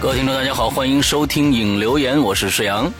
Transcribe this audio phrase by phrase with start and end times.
[0.00, 2.92] 各位听众，大家好，欢迎收听影留言，我是石阳。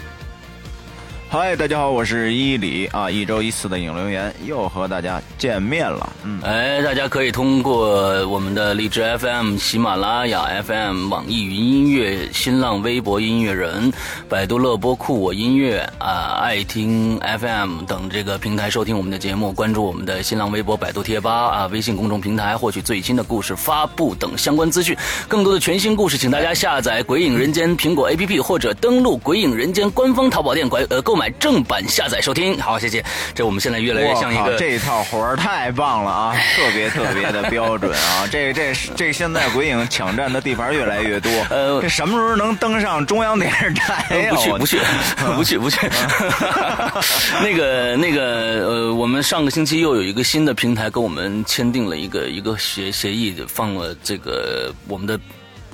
[1.29, 6.08] 嗨，大家好，我是伊里啊，一周一次的影留言又和大家见面了。
[6.29, 13.91] 嗯，哎，大家可以通过我们的荔枝 FM、喜马拉雅 FM、网易云音乐、新浪微博音乐人、
[14.29, 24.95] 百度乐播酷我音乐啊、爱听 FM 等这个平台收听我们的节目，关注我们的新浪微博、百度贴吧啊、微信公众平台，获取最新的故事发布等相关资讯。
[25.29, 32.61] 更多的全新故事，请大家下载《鬼影人间》苹果 APP 或者登录《鬼影人间》官方淘宝店拐呃购买正版下载收听。
[32.61, 33.03] 好，谢谢。
[33.35, 38.27] 这我们现在越来越像一个这套活儿太棒了啊，特别特别的标准啊！
[38.33, 44.35] 这这这现在鬼影抢占的地盘越来越多，呃这什么时候能登上中央电视台呀？
[44.35, 44.79] 不去不去
[45.37, 45.79] 不去不去。
[47.41, 55.19] 那个那个呃，我们上个星期又有一个新的平台跟我们签订了一个一个协协议，放了这个我们的。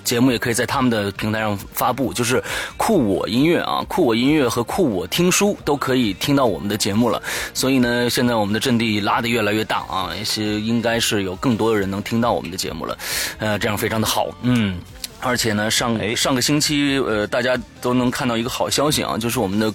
[0.05, 2.42] 节目也可以在他们的平台上发布，就是
[2.77, 7.20] 酷我音乐啊，酷我音乐和酷我听书都可以听到我们的节目了。
[7.53, 12.98] 所以呢，现在我们的阵地拉得越来越大啊，也是应该是有更多的人能听到我们的节目了，
[13.38, 14.78] 呃，这样非常的好，嗯。
[15.25, 16.15] 而且呢，上哎。
[16.15, 19.75] 上个星期，呃，大家都能看到一个好消息啊，就是我们的，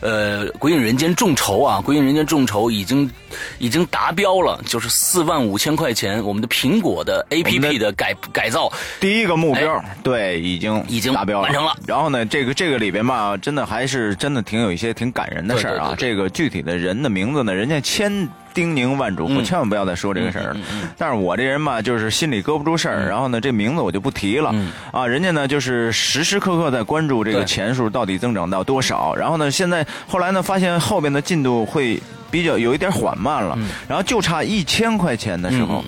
[0.00, 3.10] 呃，《鬼影人间》众筹啊，《鬼影人间》众筹已经
[3.58, 11.44] 已经达标了，就是四万五千块钱，我们的苹果的 APP 的改改造，第一个目标，对，已经哎已经达标了。
[11.44, 11.76] 完成了。
[11.86, 15.88] 然后呢，这个这个里边吧，真的还是真的挺有一些挺感人的事儿啊。
[15.88, 19.44] 对对对这个具体的人的名字呢，人家千叮咛万嘱咐，嗯。
[19.44, 20.60] 千万不要再说这个事儿了。
[20.96, 22.90] 但是我这人吧，就是心里搁不住事嗯。
[22.90, 24.54] 儿，然后呢，这名字我就不提了。
[24.92, 32.00] 啊，人家呢就是时时刻刻在关注这个钱数到底增长到多少，然后呢，现在后来呢，发现后边的进度会。
[32.32, 35.82] 比较有一点缓慢了，然后就差一千块钱的时候，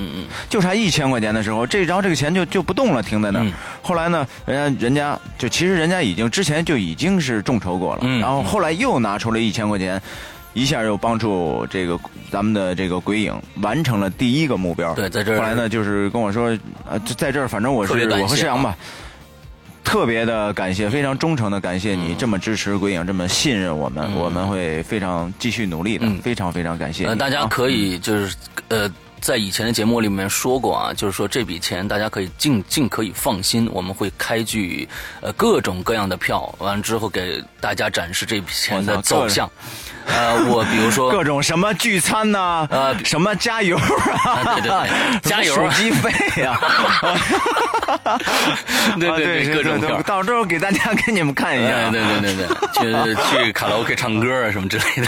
[0.48, 3.46] 就差一千块钱的时候，这然后这个钱就就不动了，停在那
[3.80, 10.02] 后来呢，人家人家就其实人家已经之前就已经是众筹过了，嗯然后后来又拿出了一千块钱，
[10.52, 11.98] 一下又帮助这个
[12.30, 14.94] 咱们的这个鬼影完成了第一个目标。
[14.94, 16.56] 对在这儿后来呢，就是跟我说，
[16.88, 18.76] 呃，就在这儿，反正我是我和石阳吧。
[19.84, 27.08] 特别的感谢，非常忠诚的感谢你这么支持鬼影，这么信任我们，我们会非常继续努力的，嗯非常非常感谢你。
[27.08, 28.36] 呃，大家啊可以就是
[28.68, 28.90] 呃。
[29.22, 34.88] 在以前的节目里面说过啊，就是说这笔钱大家可以尽尽可以放心，我们会开具
[35.20, 39.48] 呃各种各样的票，完了之后给大家展示这笔钱的走向。
[40.06, 46.10] 呃，我比如说各种什么聚餐呐、呃什么加油啊，啊对对对加油手机费
[46.42, 46.58] 呀、
[48.98, 51.90] 对啊对对各种对票到时候给大家给你们看一下。
[51.90, 55.06] 对对对对，去去卡拉 OK 唱歌啊什么之类的。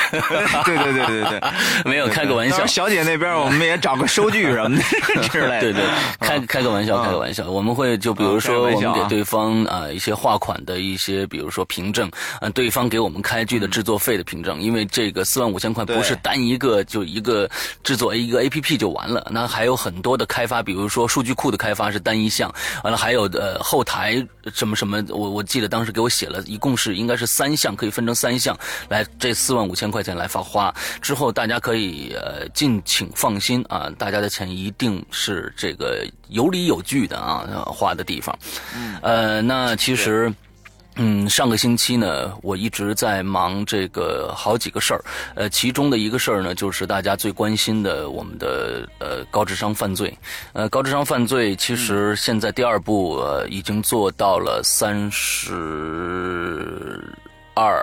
[0.65, 1.41] 对对对对对，
[1.91, 2.67] 没有开个玩笑。
[2.67, 4.83] 小姐那边我们也找个收据什么的
[5.29, 5.61] 之类的。
[5.61, 5.85] 对对，
[6.21, 7.49] 开开个玩笑，嗯开个玩笑。
[7.51, 17.49] 我们会就比如说，我们给对方啊一些划款的一些，比如说凭证，呃，对方给我们开具的制作费的凭证，因为这个四万五千块不是单一个就一个
[17.83, 38.39] 制作一个 A P P 就完了，那还有很多的开发，比如说数据库的开发是单一项，完了还有呃后台什么什么，我我记得当时给我写了一共是应该是三项，可以分成三项来这四万五千块钱来发花，之后大家可以呃尽请放心啊，大家的钱一定是这个有理有据的啊花的地方，
[39.03, 40.33] 呃，那其实。
[40.97, 45.05] 嗯，上个星期呢，我一直在忙这个好几个事儿，
[45.35, 50.17] 呃，其中的一个事儿呢，就是大家最关心的我们的呃高智商犯罪，
[50.53, 55.53] 呃，高智商犯罪其实现在第二部呃已经做到了三十
[57.55, 57.83] 二。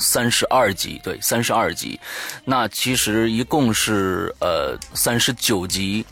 [0.00, 1.98] 三十二集，对，三十二集，
[2.44, 6.06] 那其实一共是呃三十九集，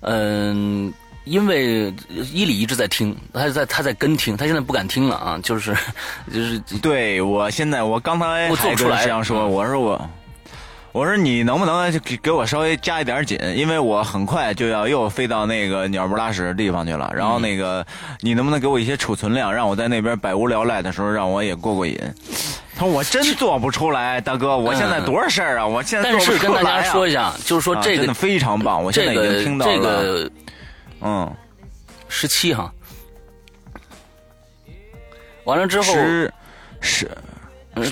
[0.00, 0.92] 嗯。
[1.28, 1.92] 因为
[2.32, 5.74] 伊里一直在听，他在他在跟听，他现在不敢听了啊，就是
[6.32, 10.10] 就是对我现在我刚才我做出来跟这样说，嗯我说我。
[10.90, 17.12] 我说你能不能给给我稍微加一点紧，因为我很快就要又飞到那个鸟不拉屎的地方去了。
[17.14, 17.86] 然后那个，
[18.20, 21.96] 你能不能给我一些储存量，让我在那边百无聊赖的时候，让我也过过瘾？
[22.74, 25.66] 他说我真做不出来，大哥，我现在多少事儿啊！
[25.66, 30.30] 我现在但做不是跟大家说一下，就是说这个、啊真的非常棒，我现在已经听到了，这个
[31.00, 31.36] 嗯，
[32.08, 32.72] 十七哈，
[35.44, 36.32] 完了之后十
[36.80, 37.10] 十，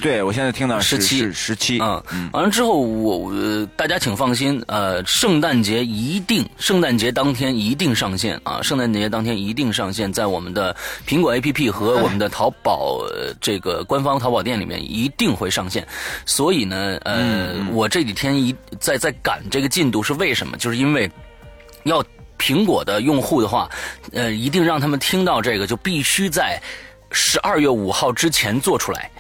[0.00, 8.61] 对我现在听到是17是十七，啊，完了之后我大家请放心，呃，圣诞节一定，圣诞节当天一定上线啊！
[8.62, 10.75] 圣诞节当天一定上线，在我们的
[11.06, 15.87] 苹果 APP 和我们的淘宝、呃、这个官方淘宝店里面一定会上线。
[16.25, 20.56] 所以呢，呃，我这几天一在在赶这个进度是为什么？
[20.56, 21.09] 就是因为
[21.85, 22.05] 要
[22.38, 23.69] 苹果的用户的话，
[24.12, 26.61] 呃，一定让他们听到这个，就必须在
[27.11, 29.11] 十二月五号之前做出来，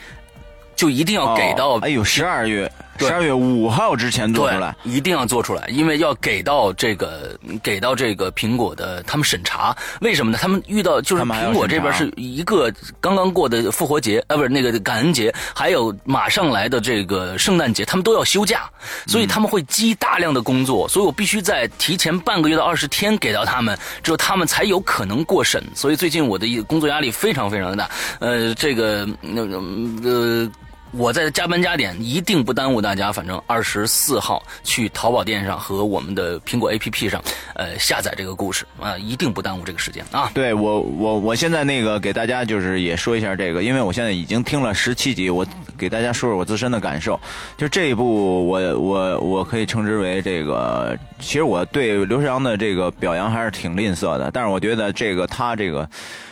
[0.74, 2.70] 就一定要给到哎呦，十二月。
[2.98, 9.76] 十二月五号之前做出来，一定要做出来，因为要给到这个给到这个苹果的他们审查。
[10.00, 10.38] 为什么呢？
[10.40, 18.68] 他们遇到就是苹果这边是一个刚刚过的复活节，呃，不是那个感恩节，还有马上来的这个圣诞节，他们都要休假，
[19.06, 25.62] 所以他们会积大量的工作，所以我必须在提前半个月到二十天给到他们，只有他们才有可能过审。
[25.74, 27.90] 所以最近我的一个工作压力非常非常的大，
[28.20, 29.58] 呃，这个那个
[30.04, 30.50] 呃。
[30.98, 33.12] 我在加班加点，一定不耽误大家。
[33.12, 37.22] 反正二十四号去淘宝店上和我们的苹果 APP 上，
[37.54, 40.30] 呃，下载这个故事啊、一定不耽误这个时间啊。
[40.32, 45.46] 对我，我我现在那个给大家就是也说一下这个，因为我现在已经听了十七集，我
[45.76, 47.18] 给大家说说我自身的感受。
[47.58, 55.88] 就这一部，我我我可以称之为这个，其实我对刘世阳的这个表扬还是挺吝啬的，但是我觉得这个他这个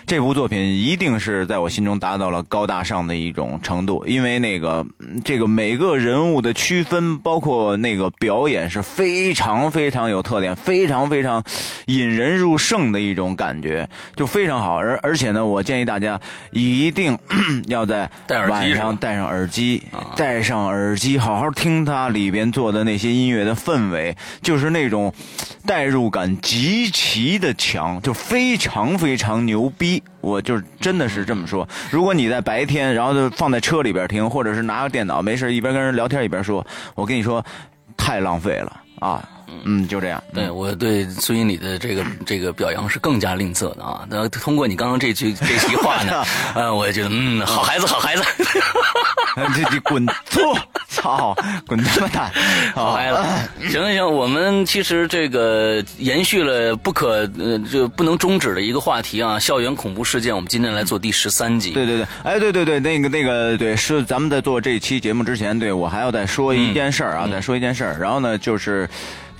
[0.06, 11.43] 这部作品一定是在我心中达到了高大上的一种程度，因为那个嗯这个每个人物的区分，包括那个表演是非常非常有特点，非常非常
[11.87, 14.77] 引人入胜的一种感觉，就非常好。
[14.77, 17.19] 而而且呢，我建议大家一定
[17.69, 25.12] 要在晚上戴上耳机，啊戴上耳机，好好听它里边做的那些音乐的氛围，就是那种
[25.67, 29.94] 代入感极其的强，就非常非常牛逼。
[30.20, 31.69] 我就是真的是这么说。
[31.91, 37.44] 如果你在白天，然后就放在车里边听，或者是拿个电脑没事一边跟人聊天一边说，我跟你说，
[37.96, 39.29] 太浪费了啊！
[39.65, 40.23] 嗯，就这样。
[40.33, 44.05] 对我对孙英礼的这个这个表扬是更加吝啬的啊。
[44.09, 46.25] 那通过你刚刚这句这席话呢，
[46.55, 48.23] 呃，我也觉得嗯，好孩子，好孩子，
[49.55, 50.56] 这这滚错，
[50.89, 51.37] 操，
[51.67, 52.31] 滚他妈蛋！
[52.75, 53.17] 好孩子。
[53.69, 60.35] 行行行，我们其实这个延续了不可呃就不能终止的一个话题啊，校园恐怖事件。
[60.35, 61.71] 我们今天来做第十三集。
[61.71, 67.99] 对对对，哎，对对对，那个那个，对，是咱们在做这期节目之前，对我还要再说一件事儿啊，再说一件事儿。
[67.99, 68.89] 然后呢，就是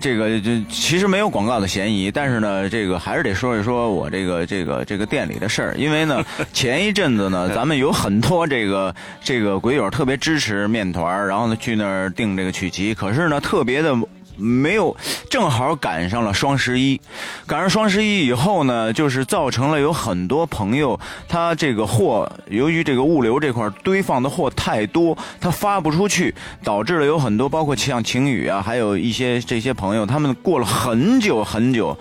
[0.01, 13.95] 这个就其实没有广告的嫌疑，但是呢，这个还是得说一说我这个这个这个店里的事儿，因为呢， 前一阵子呢，咱们有很多这个这个鬼友特别支持面团，然后呢去那儿订这个曲奇，可是呢，特别的。
[14.37, 14.97] 没有，
[15.31, 17.01] 正好赶上了双十一，
[17.47, 20.99] 赶上双十一以后呢，就是造成了有很多朋友，
[21.29, 31.97] 他这个货由于这个物流这块堆放的货太多，他发不出去，导致了有很多，包括像晴雨啊，还有一些这些朋友，他们过了很久很久。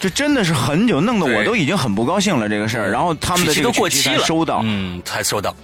[0.00, 2.90] 这真的是很久，弄得我都已经很不高兴了这个事儿。
[2.90, 5.54] 然后他们的这个曲奇都过期了，才收到，嗯，才收到。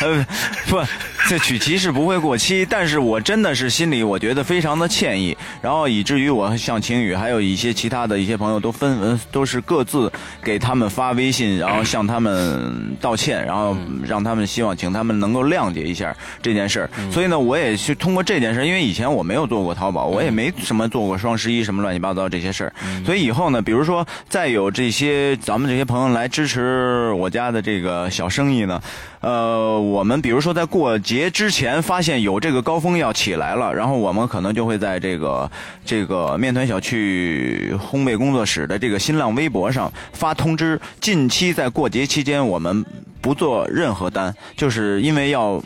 [0.00, 0.26] 呃，
[0.68, 0.82] 不，
[1.28, 10.12] 这曲奇是不会过期，但是我真的是心里我觉得非常的歉意，然后以至于我向晴雨还有一些其他的一些朋友都分呃都是各自
[10.42, 16.12] 给他们发微信，然后向他们道歉，然后让他们希望请他们能够谅解一下
[16.42, 16.80] 这件事。
[16.80, 16.90] 儿。
[17.12, 22.72] 所以呢，我也是通过这件事儿，因为以前我没有做过淘宝，我也没什么做过双十一什么乱七八糟这些事儿，
[23.04, 28.80] 所以以后呢，比如说再有这些咱们这些朋友来支持我家的这个小生意呢，
[29.20, 35.50] 呃，我们比如说在过节之前发现有这个高峰要起来了，然后我们可能就会在这个
[35.84, 42.84] 这个面团小区烘焙工作室的这个新浪微博上发通知，近期在过节期间我们
[43.20, 45.62] 不做任何单，就是因为要。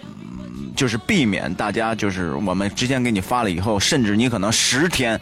[0.75, 5.21] 就是避免大家就是我们之前给你发了以后，甚至你可能十天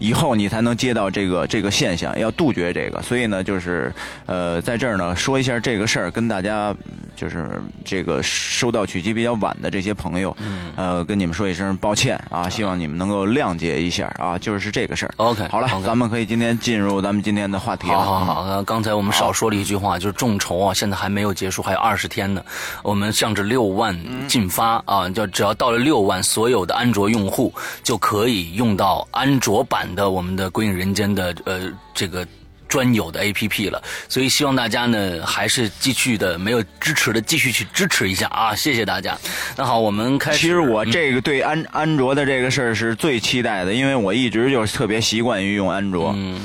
[0.00, 3.00] 以后你才能接到这个这个现象，要杜绝这个。
[3.00, 3.92] 所以呢，就是
[4.26, 6.74] 呃，在这儿呢说一下这个事儿，跟大家
[7.20, 15.12] 就是这个收到曲奇比较晚的这些朋友，嗯呃，跟你们说一声抱歉啊，希望你们能够谅解一下啊，就是这个事儿。
[15.18, 18.00] OK，好了咱们可以今天进入咱们今天的话题了。
[18.00, 22.42] 好好好，呃刚才我们少说了一句话，就是众筹啊，现在还没有结束，还有二十天呢。
[22.82, 23.94] 我们向着六万
[24.26, 32.26] 进发啊，就只要到了六万，所有的安卓用户就可以用到安卓版的我们的《归影人间》的呃这个。
[32.70, 39.18] 专有的 APP 了，所以希望大家呢还是继续的没有支持的继续去支持一下啊，谢谢大家。
[39.56, 40.38] 那好，我们开始。
[40.38, 46.14] 其实我这个对安安卓的这个事儿是最期待的，因为我一直就是特别习惯于用安卓。
[46.16, 46.40] 嗯，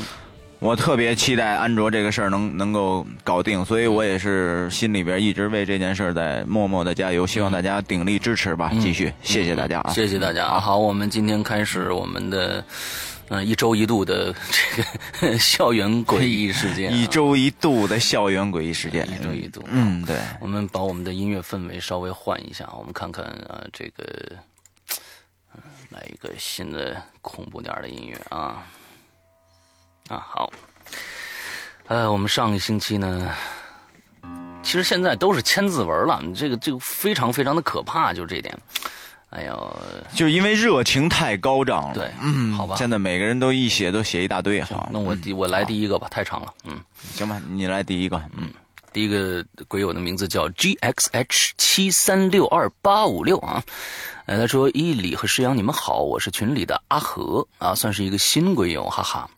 [0.59, 9.91] 我特别期待安卓这个事儿能能够搞定，所以我也是心里边一直为这件事儿在默默的加油，希望大家鼎力支持吧，继续，谢谢大家啊！
[9.93, 10.59] 谢谢大家啊！
[10.59, 12.63] 好，我们今天开始我们的，
[13.29, 14.33] 嗯、一周一度的
[15.19, 19.63] 这个 校园诡异事件、啊， 一周一度的校园诡异事件，一周一度。
[19.67, 24.03] 嗯，对，我们把我们的音乐氛围稍微换一下，我们看看啊，这个，
[25.55, 28.63] 嗯来一个新的恐怖点儿的音乐啊。
[30.07, 30.53] 啊好，
[31.87, 33.33] 呃，我们上个星期呢，
[34.61, 38.55] 其实现在都是千字文了，这个这个非常非常的可怕，就这点，
[39.31, 39.77] 哎呦，
[40.13, 42.75] 就是因为热情太高涨了，对，嗯，好吧。
[42.77, 46.79] 现在每个人都一写都写一大堆哈，那我第我来第一个吧，太长了，嗯。
[47.13, 48.49] 行吧，你来第一个，嗯，
[48.93, 53.61] 第一个鬼友的名字叫 GXH 七三六二八五六啊，
[54.25, 59.29] 呃，他说伊里和诗阳你们好，我是群里的阿和啊，算是一个新鬼友，哈哈。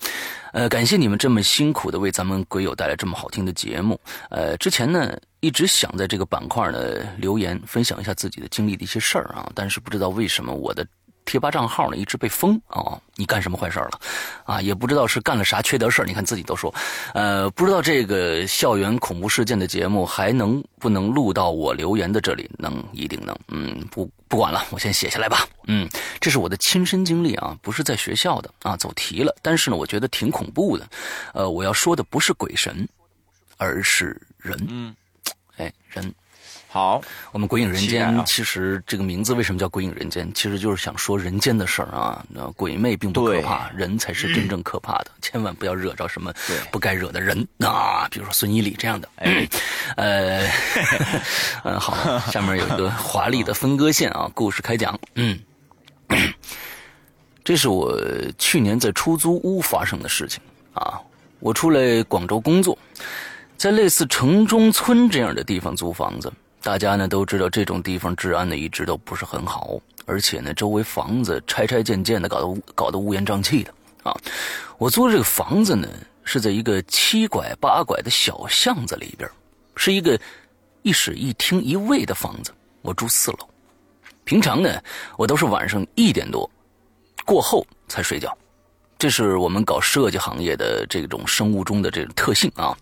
[0.53, 3.99] 呃，感谢你们这么辛苦的为咱们鬼友带来这么好听的节目。
[4.29, 6.79] 呃，之前呢一直想在这个板块呢
[7.17, 10.85] 留言分享一下自己的经历的一些事儿啊，但是不知道为什么我的
[11.25, 13.99] 贴吧账号呢一直被封啊、你干什么坏事了？
[14.45, 16.05] 啊，也不知道是干了啥缺德事儿。
[16.05, 16.73] 你看自己都说，
[17.13, 22.49] 呃，不知道这个校园恐怖事件的节目还能不能录到我留言的这里？
[22.57, 23.37] 能，一定能。
[23.49, 25.45] 嗯，不不管了，我先写下来吧。
[25.67, 25.89] 嗯，
[26.21, 29.35] 这是我的亲身经历啊，不是在学校的啊，走题了。
[29.41, 30.87] 但是呢，我觉得挺恐怖的。
[31.33, 32.87] 呃，我要说的不是鬼神，
[33.57, 34.57] 而是人。
[34.69, 34.95] 嗯，
[35.57, 36.13] 哎，人。
[36.69, 40.27] 好，我们《鬼影人间》啊其实这个名字为什么叫《鬼影人间》？
[40.33, 42.23] 其实就是想说人间的事儿啊。
[42.29, 45.07] 那鬼魅并不可怕，人才是真正可怕的。
[45.21, 46.31] 千万不要惹着什么
[46.69, 49.09] 不该惹的人啊，比如说孙一礼这样的。
[49.15, 49.47] 哎，
[49.95, 50.47] 呃，
[51.63, 54.99] 嗯，好，下面有一个华丽的分割线啊，故事开讲。
[55.15, 55.39] 嗯，
[57.45, 57.97] 这是我
[58.37, 60.41] 去年在出租屋发生的事情
[60.73, 60.99] 啊。
[61.39, 62.77] 我出来广州工作，
[63.57, 66.31] 在类似城中村这样的地方租房子。
[66.61, 73.73] 大家呢都知道，这种地方治安呢一直都不是很好，而且呢周围房子拆拆建建的，搞得搞得乌烟瘴气的
[74.03, 74.15] 啊。
[74.77, 75.87] 我租的这个房子呢
[76.23, 79.29] 是在一个七拐八拐的小巷子里边，
[79.75, 80.19] 是一个
[80.83, 82.53] 一室一厅一卫的房子。
[82.81, 83.39] 我住四楼，
[84.23, 84.69] 平常呢
[85.17, 86.49] 我都是晚上一点多
[87.25, 88.37] 过后才睡觉。
[88.97, 92.75] 这是我们搞设计行业的这种生物钟的这种特性啊！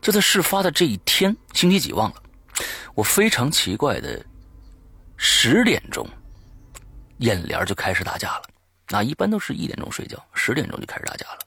[0.00, 2.22] 就在事发的这一天，星期几忘了，
[2.94, 4.24] 我非常奇怪的
[5.16, 6.08] 十点钟，
[7.18, 8.42] 眼帘就开始打架了。
[8.88, 11.38] 那一般都是一点钟睡觉，十点钟就开始打架了。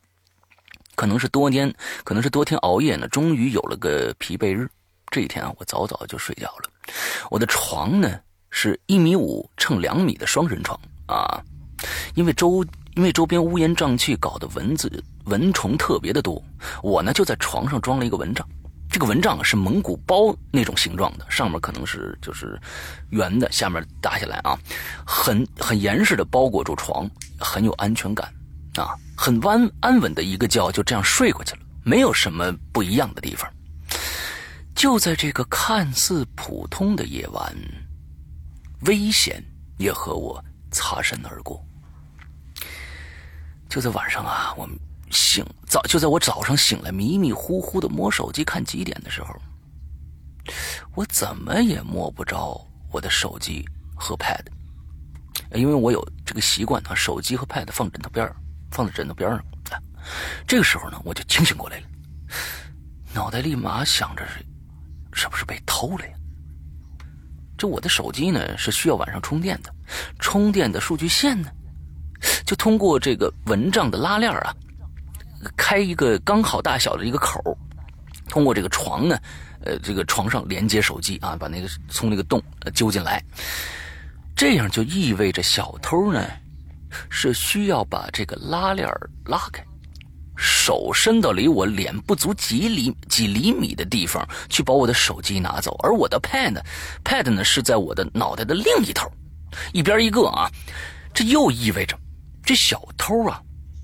[0.95, 1.73] 可能是多天，
[2.03, 4.69] 可能是多天熬夜呢，终于有了个疲惫日。
[5.11, 6.69] 这一天啊，我早早就睡觉了。
[7.31, 8.19] 我的床呢
[8.51, 11.41] 是一米五乘两米的双人床啊，
[12.15, 12.65] 因为周
[12.99, 16.43] 因为周边乌烟瘴气，搞得蚊子蚊虫特别的多。
[16.83, 18.45] 我呢就在床上装了一个蚊帐，
[18.91, 22.59] 这个蚊帐是蒙古包那种形状的，上面可能是就是
[23.11, 24.59] 圆的，下面搭下来啊，
[25.05, 28.29] 很很严实的包裹住床，很有安全感
[28.75, 33.49] 啊，很安安稳的一个觉就这样睡过去了，没有什么不一样的地方。
[34.75, 37.55] 就在这个看似普通的夜晚，
[38.81, 39.41] 危险
[39.77, 41.65] 也和我擦身而过。
[43.69, 44.67] 就在晚上啊，我
[45.11, 49.35] 醒早就在我早上醒来，迷迷糊糊的摸手机看几点的时候，
[50.95, 52.59] 我怎么也摸不着
[52.91, 53.63] 我的手机
[53.95, 54.43] 和 pad，
[55.53, 58.27] 因为我有这个习惯啊，手机和 pad 放枕头边
[58.71, 59.45] 放在枕头边上。
[60.47, 61.85] 这个时候呢，我就清醒过来了，
[63.13, 64.43] 脑袋立马想着是
[65.13, 66.13] 是不是被偷了呀？
[67.55, 69.71] 这我的手机呢是需要晚上充电的，
[70.17, 71.51] 充电的数据线呢？
[72.45, 74.53] 就通过这个蚊帐的拉链啊，
[75.55, 77.41] 开一个刚好大小的一个口
[78.27, 79.17] 通过这个床呢，
[79.65, 82.41] 呃，这个床上连接手机啊，把那个从那个洞
[82.73, 83.23] 揪进来，
[84.35, 86.25] 这样就意味着小偷呢
[87.09, 88.87] 是需要把这个拉链
[89.25, 89.63] 拉开，
[90.35, 96.61] 手伸到离我脸不足几厘几厘米的地方去把我的手机拿走，而我的 pad 呢
[97.03, 99.11] ，pad 呢是在我的脑袋的另一头，
[99.73, 100.49] 一边一个啊，
[101.13, 101.97] 这又意味着
[102.49, 103.39] 这小偷啊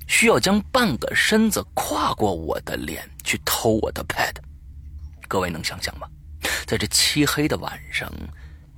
[0.08, 4.34] 需要将半个身子跨过我的脸去偷我的 pad。
[5.28, 6.08] 各位能想象吗？
[6.66, 8.12] 在这漆黑的晚上，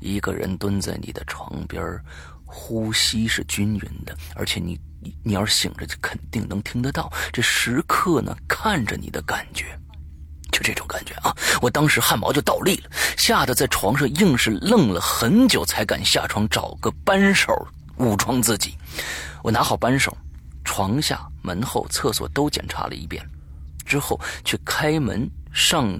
[0.02, 1.82] 一个人蹲在你的床边，
[2.44, 4.78] 呼吸是均匀的，而且你
[5.24, 7.10] 你要是醒着，就肯定能听得到。
[7.32, 9.68] 这时刻呢，看着你的感觉，
[10.52, 11.34] 就这种感觉啊！
[11.62, 17.54] 我当时汗毛就倒立了，吓得在床上硬是愣了很久，才敢下床找个扳手
[17.96, 18.76] 武装自己。
[19.48, 20.14] 我拿好扳手，
[20.66, 23.26] 床下、门后、厕所都检查了一遍，
[23.86, 25.98] 之后去开门上。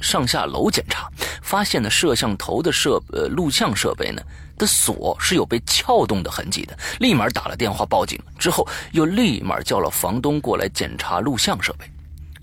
[0.00, 1.10] 上下楼检查，
[1.42, 4.22] 发现呢摄像头的摄呃录像设备呢
[4.56, 11.90] 的锁是有被撬动的痕迹的，立马打了电话报警，之后又立马叫了房东过来检查录像设备。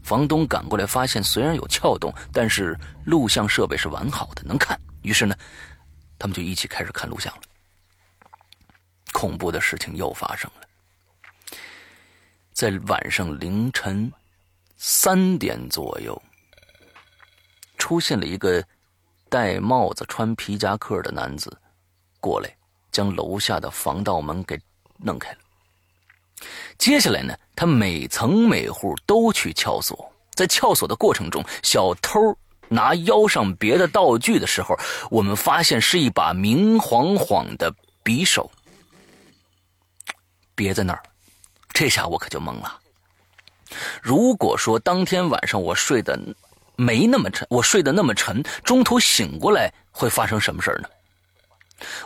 [0.03, 4.77] 房东赶过来发现，虽然有撬动，但是录像设备是完好的，能看。
[5.03, 5.33] 于是呢，
[6.19, 7.41] 他们就一起开始看录像了。
[9.13, 11.57] 恐怖的事情又发生了，
[12.51, 14.11] 在晚上凌晨
[14.75, 16.21] 三点左右。
[17.77, 18.63] 出现了一个
[19.27, 21.55] 戴帽子、穿皮夹克的男子，
[22.21, 22.49] 过来
[22.93, 24.57] 将楼下的防盗门给
[24.97, 25.37] 弄开了。
[26.77, 30.09] 接下来呢，他每层每户都去撬锁。
[30.31, 32.19] 在撬锁的过程中，小偷
[32.69, 34.79] 拿腰上别的道具的时候，
[35.11, 38.49] 我们发现是一把明晃晃的匕首，
[40.55, 41.01] 别在那儿。
[41.69, 42.79] 这下我可就懵了。
[44.01, 46.19] 如果说当天晚上我睡得……
[46.75, 50.89] 没那么沉，我睡得那么沉，中途醒过来会发生什么事呢？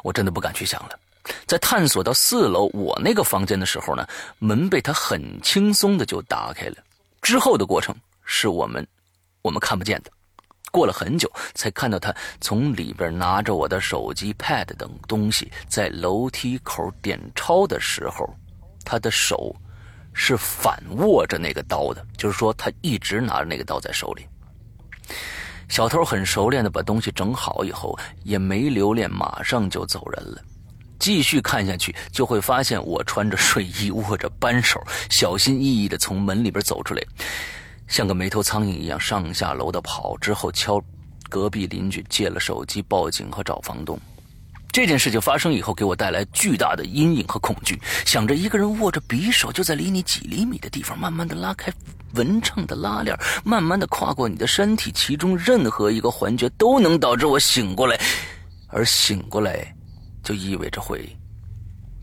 [0.03, 0.99] 我真的不敢去想了。
[1.45, 4.05] 在探索到四楼我那个房间的时候呢，
[4.39, 6.75] 门被他很轻松的就打开了。
[7.21, 8.85] 之后的过程是我们
[9.41, 10.11] 我们看不见的。
[10.77, 18.31] 过了很久才看到他从里边拿着我的手机、pad 等东西，在楼梯口点钞的时候，
[18.85, 19.55] 他的手
[20.13, 24.23] 是反握着那个刀的，就是说他一直拿着那个刀在手里。
[25.67, 30.39] 小偷很熟练的把东西整好以后，也没留恋，马上就走人了。
[30.99, 37.01] 继续看下去，就会发现我穿着睡衣，握着扳手，小心翼翼的从门里边走出来，
[37.87, 40.17] 像个没头苍蝇一样上下楼的跑。
[40.17, 40.81] 之后敲
[41.29, 43.99] 隔壁邻居借了手机报警和找房东。
[44.71, 47.79] 这件事情发生以后，给我带来巨大的阴影和恐惧。
[48.05, 51.73] 想着一个人握着匕首，就在离你几厘米的地方，慢慢的拉开。
[52.13, 57.99] 蚊帐的拉链，慢慢的跨过你的身体，其中任何一个环节都能导致我醒过来，
[58.67, 59.75] 而醒过来，
[60.23, 61.05] 就意味着会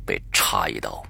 [0.04, 1.02] 被插一刀。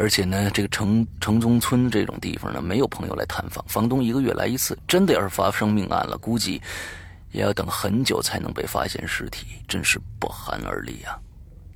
[0.00, 6.58] 而且呢，这个城城中村这种地方呢，没有朋友来探访，房东一个月来一次，真的要是发生命案了，估计
[7.32, 11.20] 也要等很久才能被发现尸体，真是不寒而栗啊。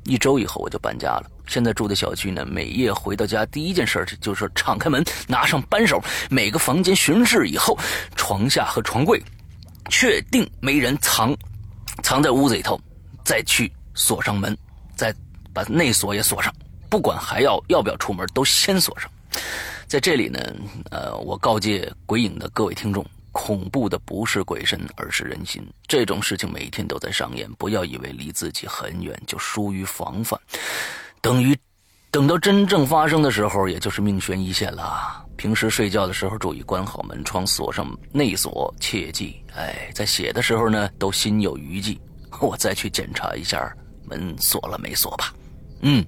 [0.04, 1.30] 一周以后我就搬家了。
[1.46, 7.78] 现在住的小区呢，每夜回到家第一件事就是敞开门，拿上扳手，每个房间巡视以后，
[8.16, 9.22] 床下和床柜，
[9.90, 11.36] 确定没人藏，
[12.02, 12.80] 藏在屋子里头，
[13.22, 14.56] 再去锁上门，
[14.96, 15.14] 再
[15.52, 16.50] 把内锁也锁上。
[16.94, 19.10] 不管还要要不要出门，都先锁上。
[19.88, 20.38] 在这里呢，
[20.92, 23.04] 呃，我告诫鬼影的各位听众。
[23.32, 25.60] 恐怖的不是鬼神，而是人心。
[25.88, 30.38] 这种事情每天都在上演，不要以为离自己很远就疏于防范，
[31.20, 31.58] 等于
[32.12, 35.26] 等到真正发生的时候，也就是命悬一线了。
[35.36, 42.00] 平时睡觉的时候注意关好门窗，锁上内锁，切记，哎，在写的时候呢都心有余悸。
[42.40, 43.68] 我再去检查一下
[44.04, 45.34] 门锁了没锁吧。
[45.86, 46.02] 嗯，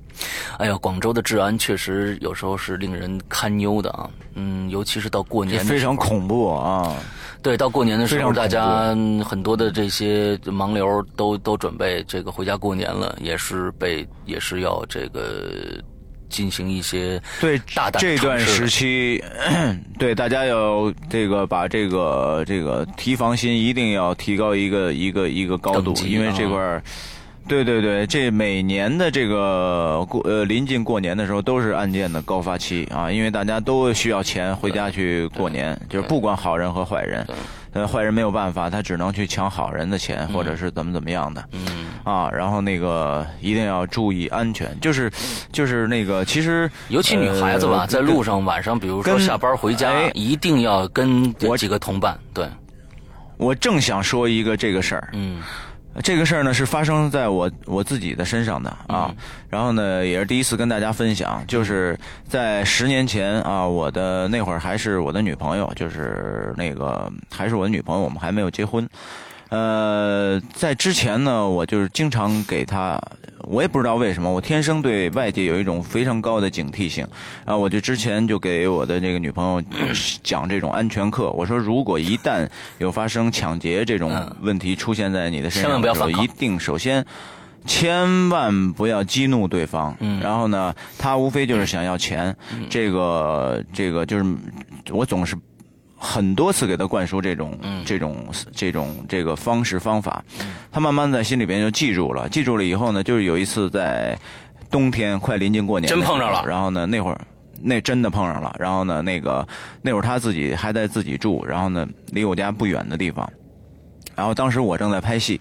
[0.57, 4.09] 哎呀，广州的治安确实有时候是令人堪忧的啊。
[4.35, 6.95] 嗯，尤其是到过年，非常恐怖啊。
[7.43, 15.53] 对，到过年的时候，大家很多的这些盲流都都准备这个回家过年了，也是被也是要这个
[16.31, 19.23] 进行一些对大胆这段时期，
[19.99, 26.83] 对大家要这个把这个这个提防心一定要提高一个一个一个高度，因为这块儿。
[27.49, 37.27] 对对对，这每年的这个过呃临近过年的时候都是案件的高发期啊，因为大家都需要钱回家去过年，就是不管好人和坏人，
[37.73, 41.87] 呃坏人没有办法，他只能去抢好人的钱或者是怎么怎么样的，嗯。
[42.03, 45.11] 啊，然后那个一定要注意安全，就是
[45.51, 52.17] 就是那个其实尤其女孩子吧，在路上晚上，比如说下班回家，一定要跟我几个同伴。
[52.33, 52.47] 对，
[53.37, 55.43] 我正想说一个这个事儿，嗯。
[56.03, 59.15] 这个事儿呢是发生在我我自己的身上的啊，
[59.49, 68.89] 然后呢也是第一次跟大家分享，就是在十年前啊，我的那会儿还是我的女朋友，就是那个还是我的女朋友，我们还没有结婚。
[69.57, 73.01] 呃，在之前呢，我就是经常给他，
[73.45, 77.07] 我也不知道为什么，我天生对外界有一种非常高的警惕性
[77.47, 79.63] 啊，我就之前就给我的这个女朋友
[80.23, 87.03] 讲这种安全课，我说如果一旦有发生抢劫这种问题出现在你的身上的时候，一定首先
[87.65, 92.37] 千万不要激怒对方，然后呢，他无非就是想要钱，
[92.69, 94.25] 这个这个就是
[94.91, 95.35] 我总是。
[95.99, 100.23] 很多次给他灌输这种、这种、这种这个方式方法，
[100.71, 102.29] 他慢慢在心里边就记住了。
[102.29, 104.17] 记住了以后呢，就是有一次在
[104.71, 106.45] 冬天快临近过年，真碰上了。
[106.47, 107.21] 然后呢，那会儿
[107.63, 108.55] 那真的碰上了。
[108.59, 109.47] 然后呢，那个
[109.81, 113.29] 那会儿他自己还在自己住，然后呢，离我家不远的地方。
[114.15, 115.41] 然后当时我正在拍戏，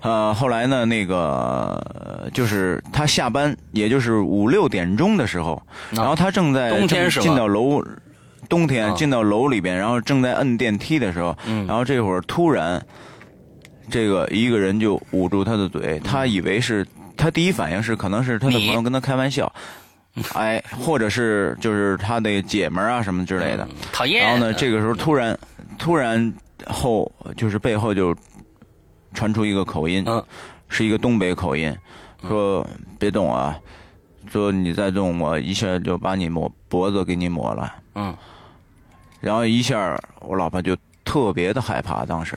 [0.00, 7.80] 呃，后来呢，那个就是他下班，也就是五六点钟的时候，然后他正在冬天进到楼。
[8.52, 11.34] 冬天进到楼里边，然后正在摁电梯的时候，
[11.66, 12.84] 然后这会儿突然，
[13.88, 16.86] 这个一个人就捂住他的嘴，他以为是
[17.16, 19.50] 他第一反应是可能是他的朋友跟他开玩笑，
[20.34, 24.22] 哎，或者是就是他的姐们儿啊什么之类的，讨厌。
[24.22, 25.38] 然后呢，这个时候突然
[25.78, 26.30] 突然
[26.66, 28.14] 后就是背后就
[29.14, 30.04] 传出一个口音，
[30.68, 31.74] 是一个东北口音，
[32.28, 32.66] 说
[32.98, 33.58] 别动啊，
[34.30, 38.14] 说你再动我一下就把你抹脖子给你抹了，嗯。
[39.22, 42.04] 然后一下，我老婆就特别的害怕。
[42.04, 42.36] 当时，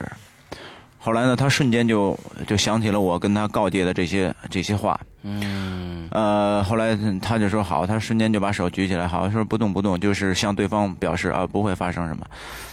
[0.98, 4.98] 后来呢，她瞬间就就想起了我跟她告诫的这些这些话。
[5.26, 6.08] 嗯。
[6.12, 12.24] 呃，后来他就说好，他瞬间就把手举起来，好说不动不动，就是向对方表示啊不会发生什么。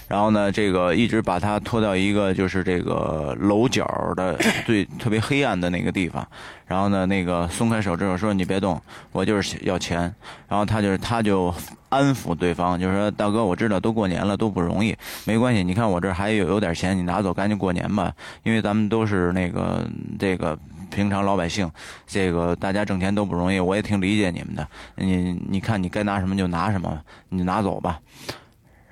[0.08, 3.86] 然后呢，这个一直把他拖到一个就是这个楼角
[4.16, 6.26] 的最特别黑暗的那个地方。
[6.68, 8.80] 然后呢，那个松开手之后说你别动，
[9.12, 10.14] 我就是要钱。
[10.48, 11.54] 然后他就是他就。
[11.94, 15.64] 安抚对方，就是说，大哥，我知道都过年了，都不容易，没关系。
[15.64, 18.12] 你看我这还有有点钱，你拿走，赶紧过年吧。
[18.42, 19.88] 因为咱们都是那个
[20.18, 20.58] 这个
[20.90, 21.70] 平常老百姓，
[22.06, 24.68] 这个大家挣钱都不容易，我也挺理解你们的。
[24.96, 28.00] 你你看，你该拿什么就拿什么，你拿走吧。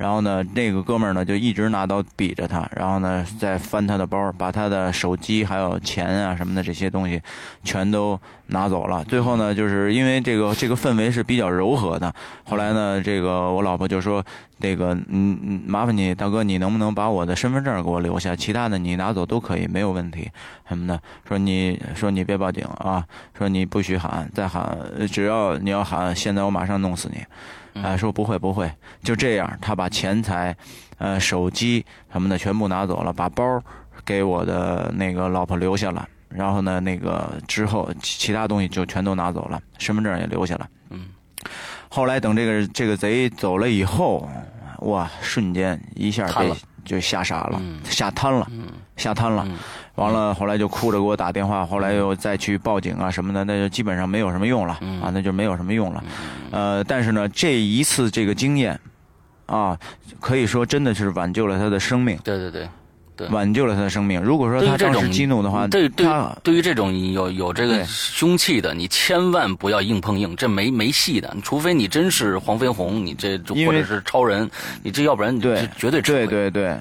[0.02, 7.22] 然后呢，那个哥们儿呢就一直拿刀比着他，然后呢再翻他的包，把他的手机还有钱啊什么的这些东西
[7.64, 9.04] 全都拿走了。
[9.06, 12.12] 最后呢，就是因为这个这个氛围是比较柔和的，
[12.44, 14.26] 后来呢，这个我老婆就说
[14.58, 18.36] ：“那个，嗯嗯，麻烦你大哥，你能不能把我的身份证给我留下？
[18.36, 20.28] 其他的你拿走都可以，没有问题
[20.68, 23.06] 什么的。”说你说你别报警啊，
[23.38, 24.76] 说你不许喊，再喊，
[25.12, 27.24] 只要你要喊，现在我马上弄死你。
[27.74, 28.72] 哎，说不会不会，
[29.04, 30.56] 就这样，他把钱财、
[30.98, 33.62] 呃手机什么的全部拿走了，把包
[34.06, 40.68] 给我的那个老婆留下了，然后呢，那个之后其他东西就全都拿走了，身份证也留下了。
[40.90, 41.06] 嗯，
[41.90, 44.30] 后来等这个这个贼走了以后，
[44.80, 46.54] 哇，瞬间一下被
[46.84, 48.48] 就吓傻了，吓瘫了，
[48.98, 49.48] 吓瘫了。
[49.96, 56.04] 完了，后来就哭着给我打电话，后来又再去报警啊什么的，那就基本上没有什么用了啊，那就没有什么用了。
[56.52, 58.80] 呃，但是呢，这一次这个经验，
[59.48, 59.78] 啊，
[60.20, 62.18] 可以说真的是挽救了他的生命。
[62.24, 62.70] 对对对，
[63.18, 64.22] 对，挽救了他的生命。
[64.22, 66.08] 如果说他这种激怒的话，对对，
[66.42, 71.36] 对于这种有有这个凶器的，你千万不要硬碰硬，这没没戏的。
[71.44, 74.50] 除非你真是黄飞鸿，你这或者是超人，
[74.82, 75.42] 你这要不然你
[75.78, 76.26] 绝对吃亏。
[76.26, 76.78] 对对对。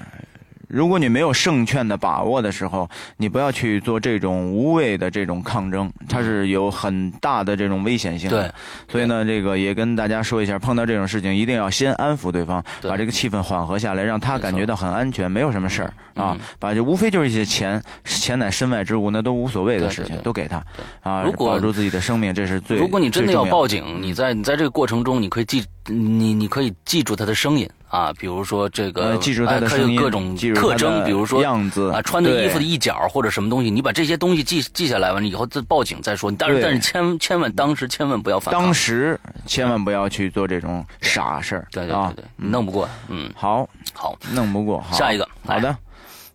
[0.71, 8.29] 如果你没有胜券的把握的时候，你不要去做这种无谓的这种抗争，它是有很大的这种危险性。
[8.29, 8.49] 对，
[8.89, 16.37] 所以呢，这个也跟大家说一下，碰到这种事情一定要先安抚对方，把这个气氛缓和下来，让他感觉到很安全，没有什么事儿啊。
[16.57, 20.63] 把这无非就是一些钱，钱乃身外之物，那都无所谓的事情，都给他
[21.01, 21.23] 啊。
[21.23, 27.69] 如果保住自己的生命，这是最如果你真的要报警，你在你在这个过程中，你可以记你你可以记住他的声音。
[27.91, 36.31] 啊，比如说这个，记住他的声音，各种特征，比如说样子啊，穿的衣服的一角或者什么东西，你把这些东西记记下来完了以后再报警再说。
[36.31, 42.87] 但是但是千千万当时千万不要反当时千万不要去做这种傻事儿，对对对对，弄不过。
[43.09, 44.81] 嗯，好，好，弄不过。
[44.93, 45.75] 下一个，好的，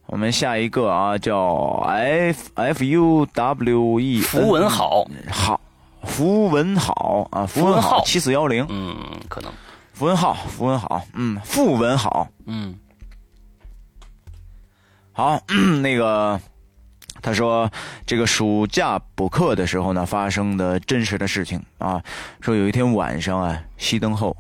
[0.05, 5.59] 我们下一个啊，叫 F F U W E，符文好，好，
[6.03, 8.95] 符文好啊，符文好七四幺零，嗯，
[9.31, 9.51] 可能。
[9.97, 12.79] 符文好，符文好，嗯，符文好，嗯，
[15.11, 15.41] 好，
[15.81, 16.39] 那个
[17.23, 17.71] 他说
[18.05, 22.05] 这个暑假补课的时候呢，发生的真实的事情啊，
[22.43, 24.37] 说有一天晚上啊，熄灯后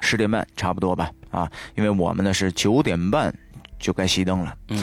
[0.00, 3.30] 十点半差不多吧，啊，因为我们呢是九点半
[3.78, 4.82] 就该熄灯了，嗯，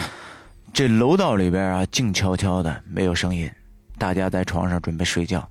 [0.71, 3.51] 这楼道里边啊，静悄悄的，没有声音，
[3.97, 5.49] 大家在床上准备睡觉。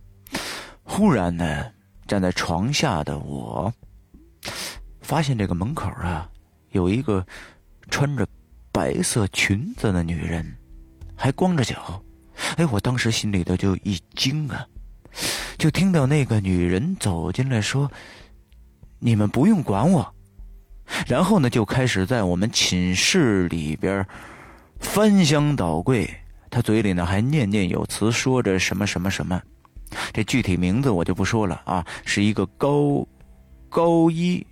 [0.84, 1.66] 忽然呢，
[2.06, 3.72] 站在床下的我，
[5.00, 6.28] 发现这个门口啊，
[6.70, 7.26] 有一个
[7.90, 8.26] 穿着
[8.72, 10.56] 白色裙子的女人，
[11.16, 12.02] 还光着脚。
[12.56, 14.64] 哎，我当时心里头就一惊啊，
[15.58, 17.90] 就听到那个女人走进来说
[18.98, 20.14] ：“你们不用管我。”
[21.06, 24.06] 然后呢，就开始在我们寝室里边
[24.78, 26.08] 翻箱倒柜。
[26.48, 29.40] 她嘴里呢还念念有词，说着什么什么什么。
[30.12, 33.06] 这具体名字我就不说了啊，是一个高
[33.70, 34.44] 高一，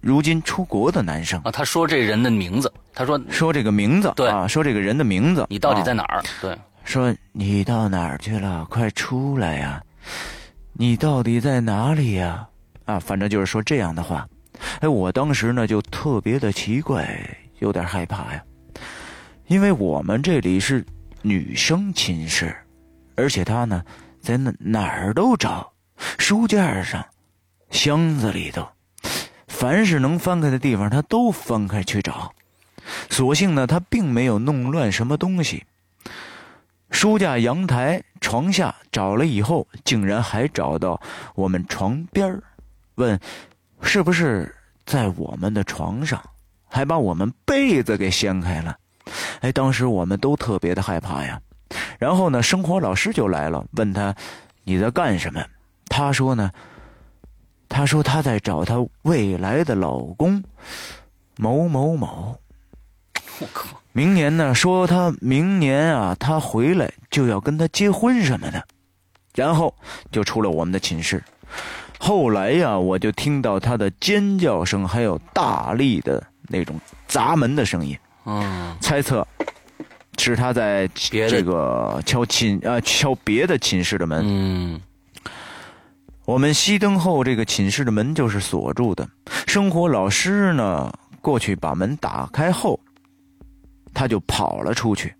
[0.00, 1.52] 如今出国的男生啊。
[1.52, 6.22] 他说这人的名字，他说说这个名字，对啊，说这个人的名字，你到底在哪儿？
[6.40, 8.66] 对，说你到哪儿去了？
[8.68, 9.80] 快出来呀！
[10.72, 12.48] 你到底在哪里呀？
[12.86, 14.26] 啊，反正就是说这样的话。
[14.80, 17.18] 哎，我当时呢就特别的奇怪，
[17.58, 18.42] 有点害怕呀，
[19.48, 20.84] 因为我们这里是
[21.20, 22.56] 女生寝室，
[23.16, 23.82] 而且他呢
[24.20, 25.70] 在哪哪儿都找，
[26.18, 27.04] 书架上、
[27.70, 28.68] 箱子里头，
[29.48, 32.32] 凡是能翻开的地方，他都翻开去找。
[33.10, 35.64] 所幸呢，他并没有弄乱什么东西。
[36.90, 41.00] 书架、阳台、床下找了以后，竟然还找到
[41.34, 42.40] 我们床边
[42.94, 43.18] 问。
[43.82, 44.54] 是不是
[44.86, 46.22] 在我们的床上，
[46.68, 48.76] 还把我们被子给掀开了？
[49.40, 51.40] 哎，当时我们都特别的害怕呀。
[51.98, 54.14] 然后呢，生活老师就来了，问他
[54.64, 55.44] 你在干什么？
[55.88, 56.50] 他说呢，
[57.68, 60.42] 他说她在找她未来的老公
[61.36, 62.36] 某某某。
[63.38, 63.68] 我靠！
[63.92, 68.62] 明年呢，说她明年啊，她回来就要跟他结婚什么的。
[69.34, 69.74] 然后
[70.10, 71.22] 就出了我们的寝室。
[71.98, 77.94] 后来呀，我就听到她的尖叫声，还有大力的那种砸门的声音。
[78.24, 79.26] 嗯，猜测
[80.16, 84.24] 是她在这个敲寝啊敲别的寝室的门。
[84.24, 84.80] 嗯，
[86.26, 89.08] 我们熄灯后，这个寝室的门就是锁住的。
[89.46, 92.78] 生活老师呢过去把门打开后，
[93.94, 95.14] 他就跑了出去。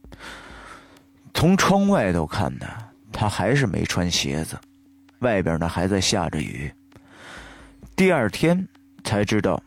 [1.33, 2.67] 从窗外头看呢，
[3.13, 4.59] 他还是没穿鞋子。
[5.21, 6.71] 外边呢还在下着雨。
[7.95, 8.67] 第二天
[9.05, 9.63] 才知道，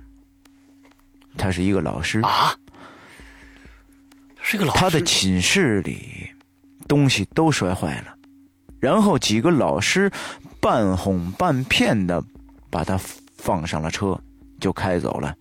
[1.37, 2.53] 他是一个老师啊，
[4.41, 4.79] 是个老师。
[4.79, 6.29] 他的寝室里
[6.85, 8.13] 东西都摔坏了，
[8.81, 10.11] 然后几个老师
[10.59, 12.23] 半哄半骗的
[12.69, 12.99] 把他
[13.37, 14.19] 放上了车，
[14.59, 15.35] 就开走了。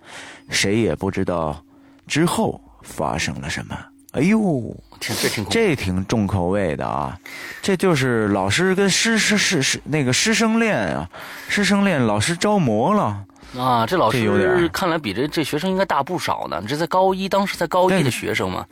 [0.49, 1.63] 谁也不知道
[2.07, 3.77] 之后发生了什么。
[4.13, 4.75] 哎呦！
[4.99, 7.17] 挺这挺这挺重口味的啊，
[7.63, 11.09] 这就是老师跟师师师师那个师生恋啊，
[11.49, 13.25] 师生恋老师着魔了
[13.57, 16.61] 啊，这老师看来比这这学生应该大不少呢。
[16.67, 18.67] 这在高一，当时在高一的学生嘛，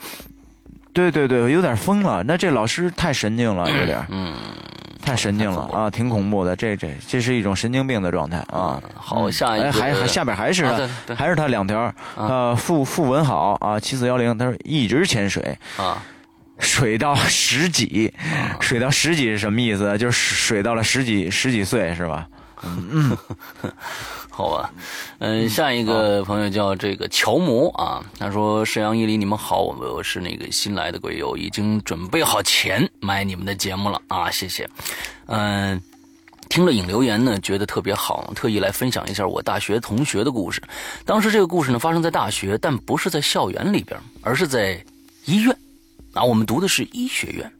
[0.92, 2.22] 对对对，有点疯了。
[2.24, 4.34] 那这老师太神经了，有点嗯。
[5.06, 6.56] 太神经了啊，挺恐怖的。
[6.56, 8.82] 这这这是一种神经病的状态啊。
[8.94, 10.64] 好，下一个还还下边还是
[11.06, 11.94] 他，还是他两条。
[12.16, 16.02] 呃，傅傅文好啊，七四幺零，他说一直潜水啊，
[16.58, 18.12] 水到十几，
[18.60, 19.96] 水到十几是什么意思？
[19.96, 22.26] 就是水到了十几十几岁是吧？
[22.64, 23.16] 嗯。
[24.36, 24.70] 好吧，
[25.18, 34.68] 嗯，下一个朋友叫这个乔魔啊，他说：“沈阳一里，你们好，我是那个新来的鬼友，已经准备好钱买你们的节目了啊，谢谢。
[35.24, 35.80] 嗯，
[36.50, 40.62] 听了影留言呢，觉得特别好，特意来分享一下我大学同学的故事。
[41.06, 44.78] 当时这个故事呢发生在大学，但不是在校园里边，而是在
[45.24, 45.56] 医院
[46.12, 46.22] 啊。
[46.22, 47.50] 我们读的是医学院，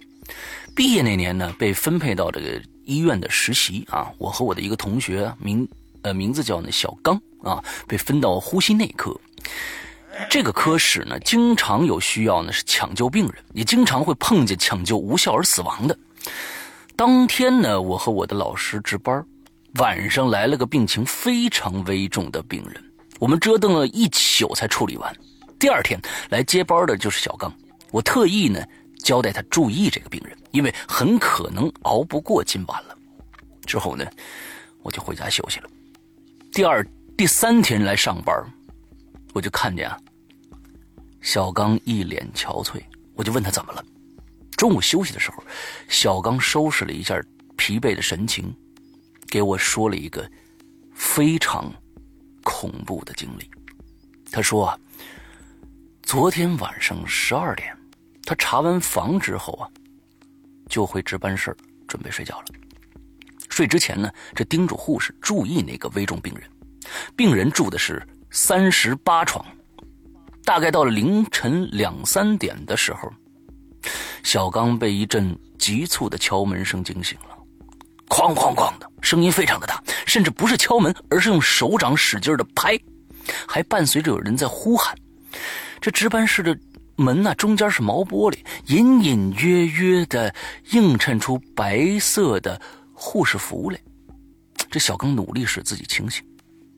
[0.75, 4.12] 毕业那年呢，被分配到这个医院的实习啊。
[4.19, 5.67] 我和我的一个同学名。
[6.07, 9.12] 呃，名字叫呢小刚啊，被分到呼吸内科。
[10.31, 15.99] 这个科室呢，经常有需要呢，是抢救病人，也经常会碰见抢救无效而死亡的。
[16.95, 19.27] 当天呢，我和我的老师值班，
[19.81, 22.81] 晚上来了个病情非常危重的病人，
[23.19, 25.12] 我们折腾了一宿才处理完。
[25.59, 27.53] 第二天来接班的就是小刚，
[27.90, 28.64] 我特意呢
[29.03, 32.97] 交代他注意这个病人，因为很可能熬不过今晚了。
[33.66, 34.07] 之后呢，
[34.85, 35.69] 我就回家休息了。
[36.57, 36.83] 第二、
[37.19, 38.35] 第三天来上班，
[39.35, 40.01] 我就看见啊，
[41.21, 42.83] 小刚一脸憔悴，
[43.14, 43.85] 我就问他怎么了。
[44.57, 45.45] 中午休息的时候，
[45.87, 47.23] 小刚收拾了一下
[47.59, 48.57] 疲惫的神情，
[49.29, 50.27] 给我说了一个
[50.95, 51.71] 非常
[52.42, 53.51] 恐怖的经历。
[54.33, 54.79] 他说啊，
[56.05, 57.77] 昨天晚上十二点，
[58.23, 59.69] 他查完房之后啊，
[60.71, 61.55] 就回值班室
[61.87, 62.47] 准备睡觉了。
[63.57, 66.42] 睡之前呢，这叮嘱护士注意那个危重病人。
[67.16, 69.42] 病人住的是三十八床。
[70.45, 73.11] 大概到了凌晨两三点的时候，
[74.23, 77.35] 小刚被一阵急促的敲门声惊醒了，
[78.11, 82.79] 哐哐哐的声音非常的大，甚至不是敲门，而是用手掌使劲的拍，
[83.49, 84.95] 还伴随着有人在呼喊。
[85.81, 86.57] 这值班室的
[86.95, 90.33] 门呢，中间是毛玻璃，隐隐约约的
[90.73, 92.61] 映衬出白色的
[92.97, 93.79] 护士服来。
[94.71, 96.25] 这小刚努力使自己清醒，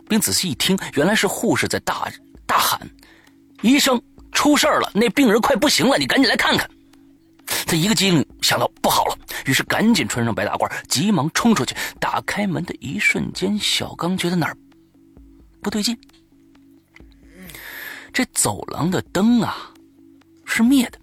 [0.08, 2.10] 并仔细一听，原来是护士在大
[2.44, 2.78] 大喊
[3.62, 4.00] ：“医生，
[4.32, 4.90] 出事了！
[4.94, 6.68] 那病人快不行了，你赶紧来看看！”
[7.66, 11.74] 他一个机灵想到不好了，于是赶紧穿上白大褂，急忙冲出去。
[11.98, 14.56] 打开门的一瞬间，小刚觉得哪儿
[15.62, 15.96] 不对劲。
[18.12, 19.70] 这走廊的灯啊
[20.44, 20.98] 是灭的，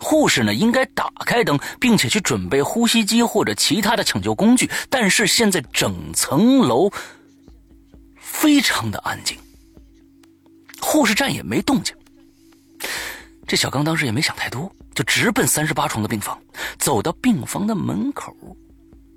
[0.00, 4.70] 护士呢应该打开灯，并且去准备呼吸机或者其他的抢救工具。
[4.90, 6.90] 但是现在整层楼
[8.18, 9.38] 非常的安静，
[10.80, 11.94] 护士站也没动静。
[13.46, 16.38] 这小刚当时也没想太多，就直奔三十八床的病房。
[16.78, 18.34] 走到病房的门口，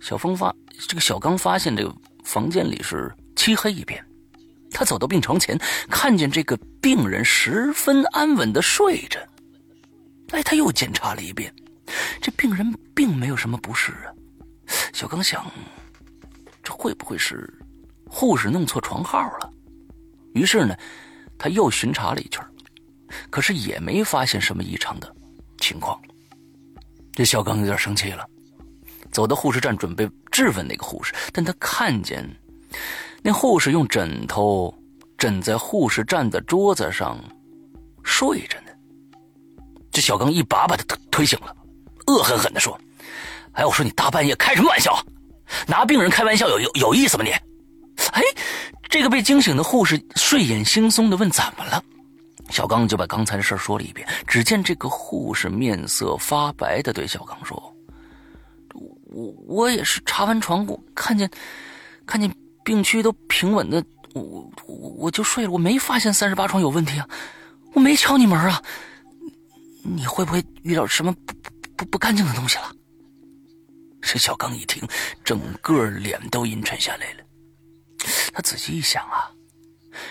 [0.01, 0.53] 小峰发
[0.87, 4.03] 这个小刚发现这个房间里是漆黑一片。
[4.69, 5.57] 他走到病床前，
[5.89, 9.19] 看见这个病人十分安稳的睡着。
[10.31, 11.53] 哎，他又检查了一遍，
[12.21, 14.11] 这病人并没有什么不适啊。
[14.93, 15.45] 小刚想，
[16.61, 17.51] 这会不会是
[18.09, 19.51] 护士弄错床号了？
[20.33, 20.75] 于是呢，
[21.37, 22.45] 他又巡查了一圈，
[23.29, 25.15] 可是也没发现什么异常的
[25.59, 25.99] 情况。
[27.13, 28.27] 这小刚有点生气了，
[29.11, 32.27] 走到护士站准备质问那个护士，但他看见。
[33.23, 34.73] 那护士用枕头
[35.17, 37.17] 枕在护士站的桌子上
[38.03, 38.66] 睡着呢。
[39.97, 41.51] 这小刚一把把他推醒了，
[42.05, 42.79] 恶狠狠地说
[43.53, 44.95] ：“哎，我说你大半夜开什么玩笑？
[45.65, 47.31] 拿病人开玩笑有有有意思吗你？”
[48.13, 48.21] 哎，
[48.87, 51.83] 这个被惊醒的护士睡眼惺忪的问：“怎么了？”
[52.51, 54.07] 小刚就把刚才的事说了一遍。
[54.27, 57.75] 只见这个护士面色发白的对小刚说
[58.75, 61.27] ：“我我也是查完床，我看见
[62.05, 62.31] 看见。”
[62.63, 63.83] 病区都平稳的，
[64.13, 67.09] 我我我就睡了，我没发现三十八床有问题啊，
[67.73, 68.61] 我没敲你门啊，
[69.95, 71.33] 你会不会遇到什么不
[71.77, 72.71] 不不干净的东西了？
[74.01, 74.87] 这小刚一听，
[75.23, 77.23] 整个脸都阴沉下来了。
[78.33, 79.31] 他仔细一想啊，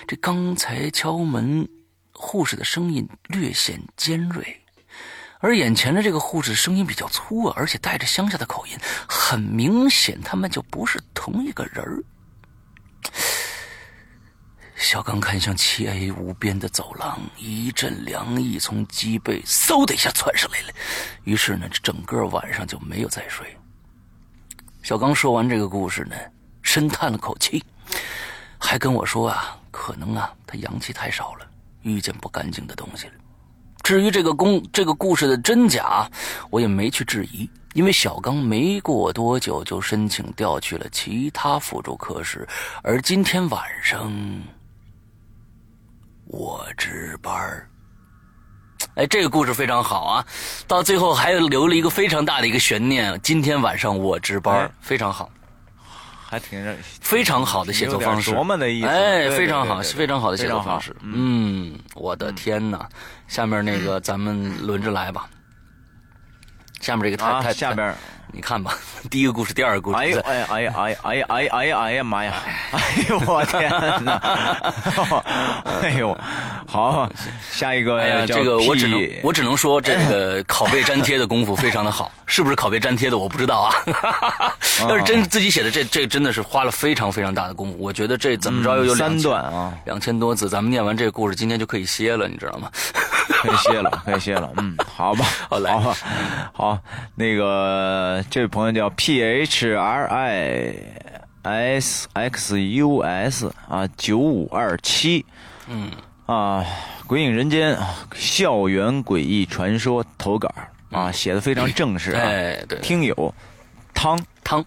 [0.06, 1.66] 这刚才敲门
[2.12, 4.60] 护士的声音略显尖锐，
[5.40, 8.76] 而眼前的这个护士声音比较粗啊，而且带着乡下的口音，
[9.08, 12.02] 很明显他们就不是同一个人儿。
[14.76, 20.68] 小刚看向漆黑无边的走廊，一阵凉意从脊背嗖的一下窜上来了。
[21.24, 23.56] 于是呢，整个晚上就没有再睡。
[24.82, 26.14] 小刚说完这个故事呢，
[26.60, 27.64] 深叹了口气，
[28.58, 31.46] 还跟我说啊，可能啊，他阳气太少了，
[31.80, 33.14] 遇见不干净的东西了。
[33.82, 36.08] 至于这个公这个故事的真假，
[36.50, 37.48] 我也没去质疑。
[37.72, 42.48] 因为小刚没过多久就申请调去了其他辅助科室，
[42.82, 44.10] 而今天晚上
[46.26, 47.68] 我值班儿
[48.94, 50.26] 哎，这个故事非常好啊，
[50.66, 53.18] 到最后还留了一个非常大的一个悬念。
[53.22, 55.30] 今天晚上我值班非常好，
[56.26, 58.88] 还挺非常好的写作方式，琢磨的意思。
[58.88, 60.94] 哎，非常好，非常好的写作方式。
[61.02, 62.88] 嗯，我的天哪！
[63.28, 65.28] 下面那个咱们轮着来吧。
[66.86, 67.92] 下面这个太太下边，
[68.30, 68.72] 你看吧，
[69.10, 69.96] 第一个故事，第二个故事。
[69.98, 72.32] 哎呀哎呀哎呀哎呀哎呀哎呀哎呀妈呀！
[72.70, 73.68] 哎 呦我天
[74.04, 74.12] 哪！
[75.82, 76.16] 哎呦，
[76.64, 77.10] 好，
[77.50, 77.98] 下一个。
[77.98, 84.54] 哎呀，这个我只能我只能说，这个拷贝粘贴的功夫非常的好，是不是拷贝粘贴的我不知道啊。
[84.88, 87.76] 要是真自己写的，这这真的是花了非常非常大的功夫。
[87.80, 92.70] 我觉得这怎么着又有三段啊，两千多字，咱们念完这个故事，今天就可以歇了，你知道吗？
[93.42, 94.50] 可以歇了，可以歇了。
[94.56, 95.94] 嗯，好吧，好来，好，
[96.52, 96.78] 好，
[97.14, 100.74] 那个这位朋友叫 P H R I
[101.42, 105.24] S X U S 啊，九五二七，
[105.68, 105.90] 嗯，
[106.26, 106.64] 啊，
[107.06, 107.76] 鬼影人间
[108.14, 110.52] 校园诡异传说投稿
[110.90, 112.20] 啊，写的非常正式啊。
[112.22, 113.34] 哎，对，听友
[113.94, 114.64] 汤汤，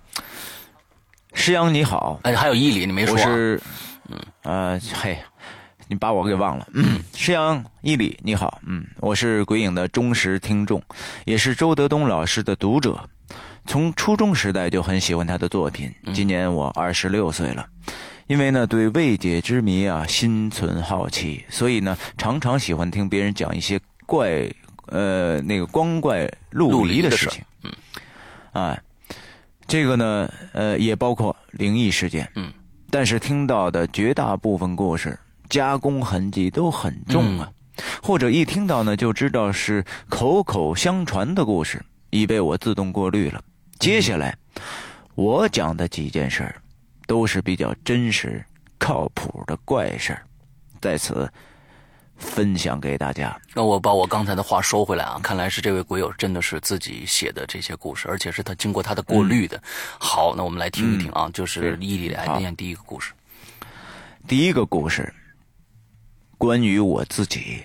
[1.34, 3.62] 师阳你好，哎，还有伊犁你没说，我是，
[4.10, 5.18] 嗯，呃，嘿。
[5.92, 10.80] 你把我给忘了，嗯，石阳一里，你好，嗯，我是鬼影的忠实听众，
[11.26, 13.10] 也是周德东老师的读者，
[13.66, 15.92] 从初中时代就很喜欢他的作品。
[16.14, 17.68] 今年我二十六岁了，
[18.28, 24.48] 因为呢对未解之谜啊心存好奇，所以呢常常喜欢听别人讲一些怪
[24.90, 27.74] 呃那个光怪陆离的事情，嗯，
[28.52, 28.80] 啊，
[29.66, 32.54] 这个呢呃也包括灵异事件，嗯，
[32.92, 35.18] 但是听到的绝大部分故事。
[35.50, 37.52] 加工痕迹都很重啊，
[38.02, 43.44] 或者一听到呢就知道是口口相传的故事，已被我自动过滤了。
[43.80, 44.38] 接下来
[45.16, 46.62] 我讲的几件事儿，
[47.08, 48.44] 都是比较真实、
[48.78, 50.22] 靠谱的怪事儿，
[50.80, 51.32] 在此
[52.18, 53.40] 分享给大家。
[53.54, 59.62] 那我把我刚才的话收回来啊，看来是这位鬼友真的是自己写的这些故事，而且是他经过他的过滤的。
[59.98, 63.14] 好，那我们来听一听啊，就是伊利来念第一个故事。
[64.28, 65.12] 第一个故事，
[66.40, 67.62] 关于我自己。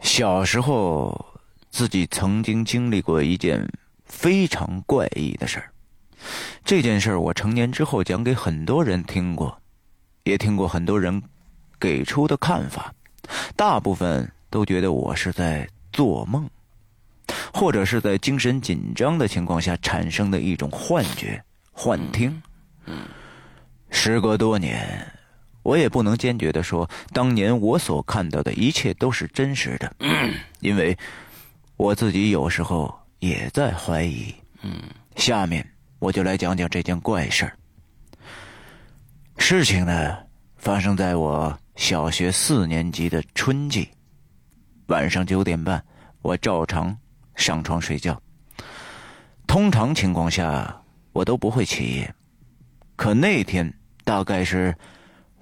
[0.00, 1.24] 小时候，
[1.70, 3.64] 自己曾经经历过一件
[4.04, 5.70] 非常怪异的事儿。
[6.64, 9.56] 这件事儿，我成年之后讲给很多人听过，
[10.24, 11.22] 也听过很多人
[11.78, 12.92] 给出的看法。
[13.54, 16.50] 大部分都觉得我是在做梦，
[17.52, 22.42] 或者是在精神紧张的情况下产生的一种幻觉、幻听。
[23.90, 25.13] 时隔多年，
[25.64, 29.92] 我也不能坚决的说，当年我所看到的一切都是真实的，
[30.60, 30.96] 因为
[31.76, 34.32] 我自己有时候也在怀疑。
[34.62, 34.80] 嗯，
[35.16, 35.66] 下面
[35.98, 37.56] 我就来讲讲这件怪事儿。
[39.38, 40.16] 事情呢，
[40.56, 43.88] 发生在我小学四年级的春季，
[44.86, 45.82] 晚上九点半，
[46.22, 46.96] 我照常
[47.36, 48.20] 上床睡觉。
[49.46, 52.14] 通常情况下，我都不会起夜，
[52.96, 53.72] 可那天。
[54.06, 54.76] 大概是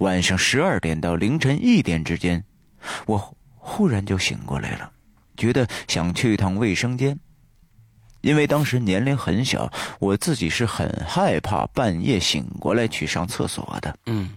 [0.03, 2.45] 晚上十二点到凌晨一点之间，
[3.07, 4.91] 我忽然就醒过来了，
[5.37, 7.17] 觉得想去一趟卫生间。
[8.21, 13.97] 因为当时年龄很小，我自己是很害怕半夜醒过来去上厕所的。
[14.07, 14.31] 嗯，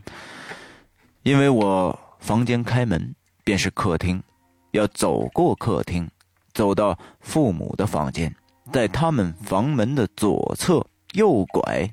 [1.24, 4.22] 因为我房间开门便是客厅，
[4.70, 6.07] 要走过客厅，
[6.53, 8.34] 走到父母的房间，
[8.72, 11.91] 在他们房门的左侧右拐，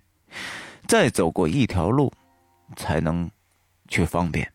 [0.87, 2.13] 再走过一条路。
[2.75, 3.31] 才能
[3.93, 4.51] 去方便，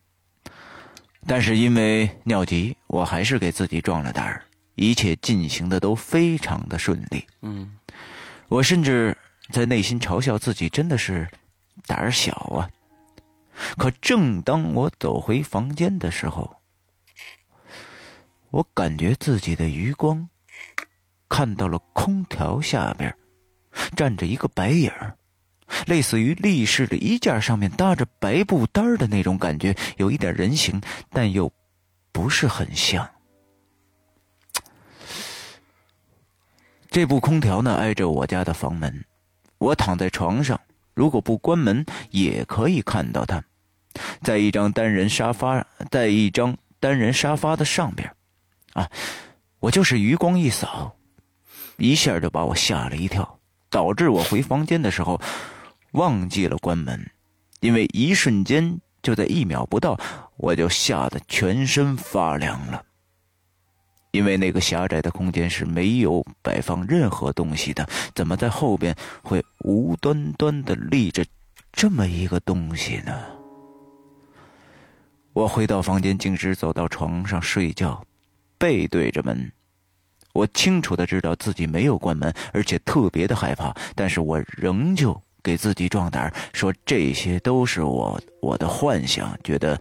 [1.24, 4.42] 但是因为尿急，我还是给自己壮了胆儿，
[4.74, 7.24] 一切进行的都非常的顺利。
[7.42, 7.78] 嗯，
[8.48, 9.16] 我甚至
[9.52, 11.28] 在内心嘲笑自己真的是
[11.86, 12.68] 胆儿小啊。
[13.76, 16.56] 可正当我走回房间的时候，
[18.50, 20.28] 我感觉自己的余光
[21.28, 23.14] 看到了空调下边
[23.94, 25.17] 站着一个白影儿。
[25.86, 31.50] 类似于立式的衣架上面搭着白布单儿的那种感觉，有一点人形，但又
[32.12, 33.08] 不是很像。
[36.90, 39.04] 这部空调呢，挨着我家的房门，
[39.58, 40.58] 我躺在床上，
[40.94, 43.44] 如果不关门，也可以看到它，
[44.22, 48.10] 在一张单人沙发，在一张单人沙发的上边，
[48.72, 48.88] 啊，
[49.60, 50.96] 我就是余光一扫，
[51.76, 53.38] 一下就把我吓了一跳，
[53.68, 55.20] 导致我回房间的时候。
[55.98, 57.10] 忘记了关门，
[57.58, 59.98] 因为一瞬间就在一秒不到，
[60.36, 62.84] 我就吓得全身发凉了。
[64.12, 67.84] 因为那个狭窄的空间是没有摆放任何东西的，
[68.14, 71.26] 怎么在后边会无端端的立着
[71.72, 73.12] 这么一个东西呢？
[75.32, 78.00] 我回到房间，径直走到床上睡觉，
[78.56, 79.50] 背对着门。
[80.32, 85.20] 我清楚的知道自己没有关门，而且特别的害怕，但是我仍旧。
[85.48, 89.80] 给自己壮胆说这些都是我我的幻想，觉得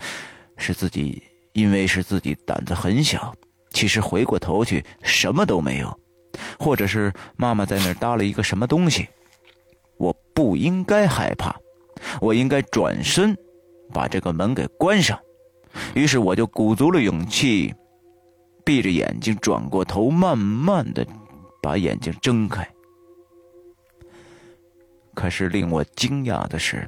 [0.55, 3.35] 是自己，因为是自己胆子很小。
[3.71, 5.99] 其实回过头去什么都没有，
[6.57, 9.09] 或者是妈妈在那儿搭了一个什么东西，
[9.97, 11.53] 我不应该害怕，
[12.21, 13.37] 我应该转身
[13.93, 15.19] 把这个门给关上。
[15.93, 17.75] 于是我就鼓足了勇气，
[18.63, 21.05] 闭着眼睛转过头，慢慢的
[21.61, 22.65] 把眼睛睁开。
[25.17, 26.87] 可是令我惊讶的是，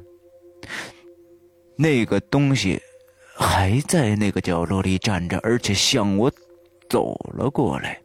[1.76, 2.80] 那个东西
[3.36, 6.32] 还在那个角落里站着，而且向我
[6.88, 8.00] 走了过来。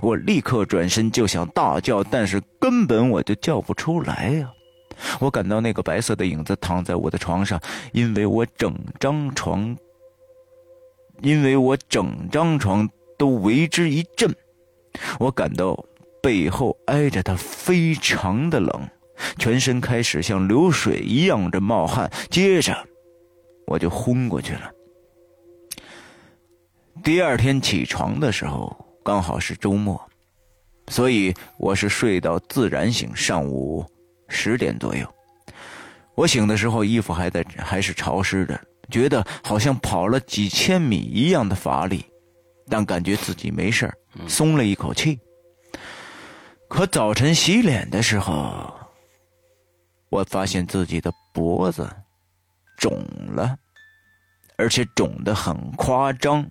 [0.00, 4.48] 我立刻转身就想大叫，但是根本我就叫不出来呀！
[5.18, 7.60] 我感到那个白色的影子躺在我的床上，
[7.92, 9.76] 因为我整张床，
[11.22, 14.32] 因为我整张床都为之一震。
[15.18, 15.76] 我感到
[16.22, 18.88] 背后挨着他，非常的冷。
[19.38, 22.76] 全身开始像流水一样的冒汗，接着
[23.66, 24.70] 我就昏过去了。
[27.02, 30.00] 第二天起床的时候刚好是周末，
[30.88, 33.14] 所以我是睡到自然醒。
[33.14, 33.84] 上午
[34.28, 35.06] 十点左右，
[36.14, 38.58] 我醒的时候衣服还在，还是潮湿的，
[38.90, 42.04] 觉得好像跑了几千米一样的乏力，
[42.68, 43.92] 但感觉自己没事
[44.26, 45.18] 松了一口气。
[46.68, 48.72] 可早晨洗脸的时候。
[50.14, 51.90] 我发现自己的脖子
[52.78, 53.56] 肿了，
[54.56, 56.48] 而且肿得很夸张，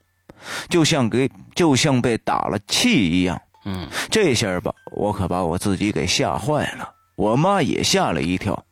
[0.68, 3.42] 就像给就像被打了气一样。
[3.64, 8.66] 嗯，这下吧，我可把我自己给吓坏了，我妈也吓了一跳。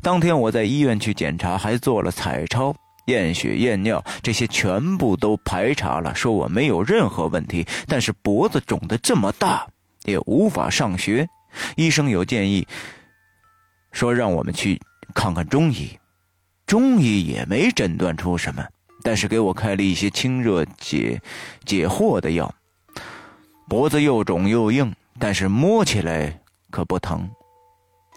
[0.00, 2.74] 当天我在医院去检查，还做了彩超、
[3.08, 7.66] 验血、验尿，这些全部都排查了，说我没有任何问题。
[7.86, 9.66] 但是脖子肿得这么大，
[10.04, 11.28] 也无法上学。
[11.76, 12.66] 医生有建议，
[13.92, 14.80] 说让我们去
[15.14, 15.98] 看看中医。
[16.66, 18.64] 中医也没诊断出什么，
[19.02, 21.20] 但是给我开了一些清热解
[21.64, 22.54] 解惑的药。
[23.68, 27.28] 脖子又肿又硬，但是摸起来可不疼。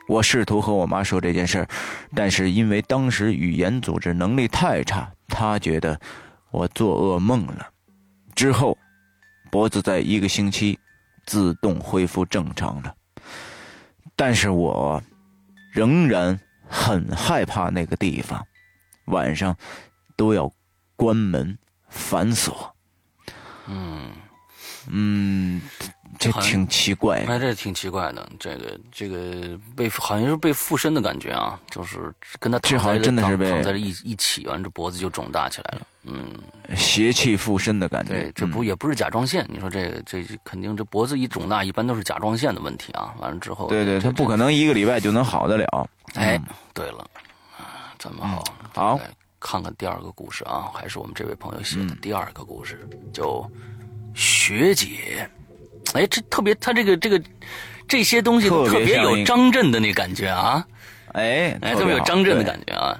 [0.08, 1.66] 我试图和我妈说这件事，
[2.14, 6.00] 但是因为当时语言组织能力太差，她觉得
[6.52, 7.70] 我做噩梦了。
[8.36, 8.78] 之后，
[9.50, 10.78] 脖子在一个星期
[11.26, 12.94] 自动恢复正常了，
[14.16, 15.02] 但是我
[15.74, 16.40] 仍然。
[16.76, 18.44] 很害怕那个地方，
[19.06, 19.56] 晚上
[20.16, 20.52] 都要
[20.96, 21.56] 关门
[21.88, 22.76] 反锁。
[23.68, 24.12] 嗯
[24.88, 25.62] 嗯，
[26.32, 27.24] 这挺奇怪。
[27.28, 28.30] 哎，这挺奇怪的。
[28.40, 35.88] 这个这个被好像是被附身的感觉啊，就是跟他这好像真的是被躺在这一一起，完这脖子就肿大起来了。
[36.06, 36.34] 嗯，
[36.76, 38.14] 邪气附身的感觉。
[38.14, 39.46] 对，这不也不是甲状腺。
[39.50, 43.14] 你说这这肯定这脖子一肿大，一般都是甲状腺的问题啊。
[43.20, 45.90] 完了之后，对对，他不可能一个礼拜就能好得了。
[46.16, 46.40] 哎，
[46.74, 47.08] 对了，
[47.98, 48.44] 咱们好，
[48.74, 49.00] 好，
[49.40, 53.50] 看看第二个故事啊，还是我们这位朋友写的第二个故事，就
[54.14, 55.30] 学姐。
[55.94, 57.22] 哎，这特别，他这个这个
[57.88, 60.66] 这些东西特别有张震的那感觉啊。
[61.14, 63.00] 哎哎，特别有张震的感觉啊。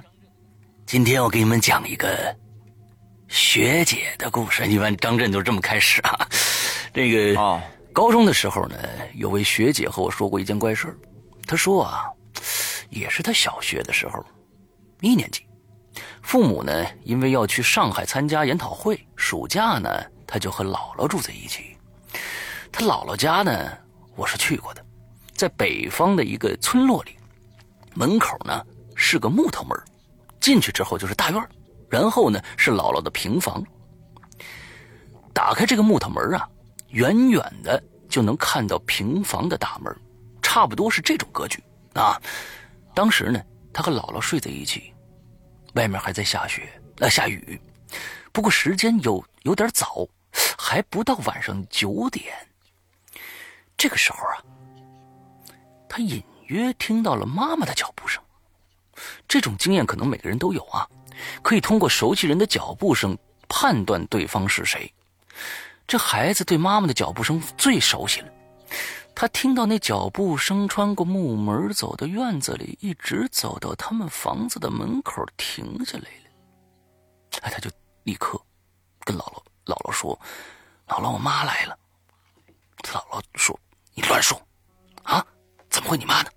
[0.86, 2.34] 今天我给你们讲一个。
[3.26, 6.28] 学姐的故事，一般张震都是这么开始啊。
[6.92, 7.60] 这个
[7.92, 8.76] 高中的时候呢，
[9.14, 10.96] 有位学姐和我说过一件怪事
[11.44, 12.04] 她说啊，
[12.90, 14.24] 也是她小学的时候，
[15.00, 15.44] 一年级，
[16.22, 19.88] 父母呢因为要去上海参加研讨会，暑假呢
[20.28, 21.73] 她就和姥姥住在一起。
[22.76, 23.70] 他姥姥家呢，
[24.16, 24.84] 我是去过的，
[25.32, 27.16] 在北方的一个村落里，
[27.94, 28.66] 门口呢
[28.96, 29.80] 是个木头门，
[30.40, 31.40] 进去之后就是大院
[31.88, 33.64] 然后呢，是姥姥的平房。
[35.32, 36.48] 打开这个木头门啊，
[36.88, 39.96] 远远的就能看到平房的大门，
[40.42, 41.62] 差不多是这种格局
[41.92, 42.20] 啊。
[42.92, 43.40] 当时呢，
[43.72, 44.92] 他和姥姥睡在一起，
[45.74, 46.68] 外面还在下雪，
[46.98, 47.60] 呃，下雨。
[48.32, 50.08] 不过时间有有点早，
[50.58, 52.34] 还不到晚上九点。
[53.76, 54.38] 这个时候啊，
[55.88, 58.22] 他隐约听到了妈妈的脚步声。
[59.26, 60.88] 这种经验可能每个人都有啊。
[61.42, 63.16] 可以通过熟悉人的脚步声
[63.48, 64.92] 判断对方是谁。
[65.86, 68.28] 这孩子对妈妈的脚步声最熟悉了。
[69.14, 77.40] 他听到那脚步声穿过木门走到院子里，一直走到他们房子的门口停下来了。
[77.42, 77.70] 哎，他就
[78.02, 78.40] 立刻
[79.04, 80.18] 跟姥姥姥姥说
[80.88, 81.78] ：“姥姥，我妈来了。”
[82.84, 83.58] 他姥姥说
[83.94, 84.40] ：“你乱说，
[85.02, 85.24] 啊？
[85.70, 86.30] 怎么会你妈呢？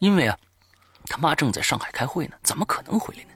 [0.00, 0.36] 因为啊，
[1.06, 3.30] 他妈正在上海开会呢，怎么可能回来呢？”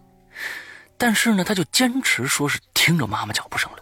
[0.98, 3.78] 但是呢，他就坚持说是听着妈妈脚步声了，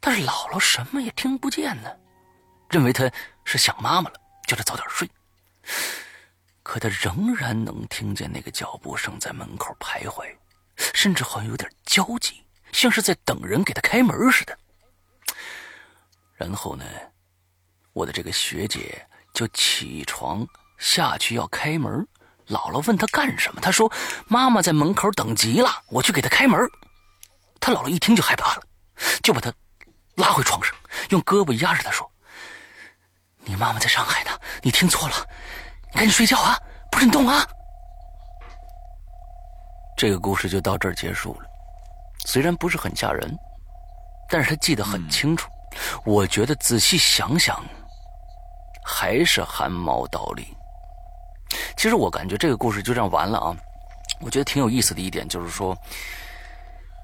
[0.00, 1.90] 但是姥姥什么也听不见呢，
[2.70, 3.10] 认为他
[3.44, 5.10] 是想妈妈了，叫他早点睡。
[6.62, 10.24] 可他仍然能听见那个脚步声在门口徘徊，
[10.76, 14.56] 甚至好像有点焦急，像是在等人给他开门似的。
[16.36, 16.84] 然后呢，
[17.94, 20.46] 我的这个学姐就起床
[20.78, 22.06] 下去要开门。
[22.48, 23.60] 姥姥问她干什么？
[23.60, 23.90] 她说
[24.28, 26.60] ：“妈妈在门口等急了，我去给她开门。”
[27.58, 28.62] 她姥姥一听就害怕了，
[29.22, 29.50] 就把她
[30.16, 30.74] 拉回床上，
[31.08, 32.10] 用胳膊压着她说
[33.46, 34.30] ：“你妈妈在上海呢，
[34.60, 35.14] 你听错了，
[35.92, 36.58] 你赶紧睡觉啊，
[36.90, 37.48] 不准动啊。”
[39.96, 41.46] 这个故事就到这儿结束了。
[42.26, 43.34] 虽然不是很吓人，
[44.28, 45.48] 但是他记得很清楚。
[46.04, 47.64] 我觉得仔细想想，
[48.84, 50.46] 还是汗毛倒立。
[51.76, 53.56] 其实我感觉这个故事就这样完了啊！
[54.20, 55.76] 我觉得挺有意思的一点就是说，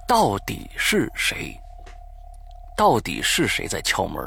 [0.07, 1.59] 到底是谁？
[2.77, 4.23] 到底是谁在敲门？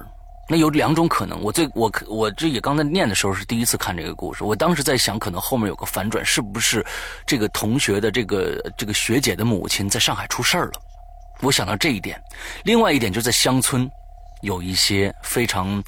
[0.47, 1.41] 那有两种可能。
[1.41, 6.86] 我最我我这也刚才念的时候是第一次看这个故事，我当时在想，可能后面有个反转，是不是
[7.26, 10.74] 这个同学的这个这个学姐的母亲在上海出事儿了？
[11.41, 12.22] 我想到这一点。
[12.64, 13.89] 另外一点就是在乡村
[14.41, 15.84] 有一些非常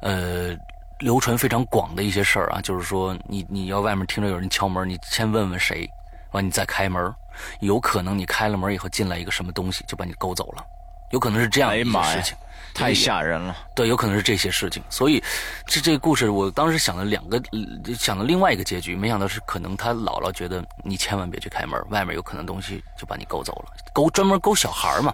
[0.00, 0.56] 呃。
[1.02, 5.88] 流传非常广的一些事儿啊，就是说，你你要外面听着有人敲门，你先问问谁，
[6.30, 7.12] 完你再开门，
[7.60, 10.64] 有可能你开了门以后进来一个什么东西，就把你勾走了，
[11.10, 12.36] 有可能是这样一些事情。
[12.74, 13.54] 太吓人了。
[13.74, 15.22] 对，有可能是这些事情，所以
[15.66, 25.12] 这这个故事，我当时想了两个，呃想了另外一个结局，没想到是可能他姥姥觉得你千万别去开门，外面有可能东西就把你勾走了，勾专门勾小孩儿嘛，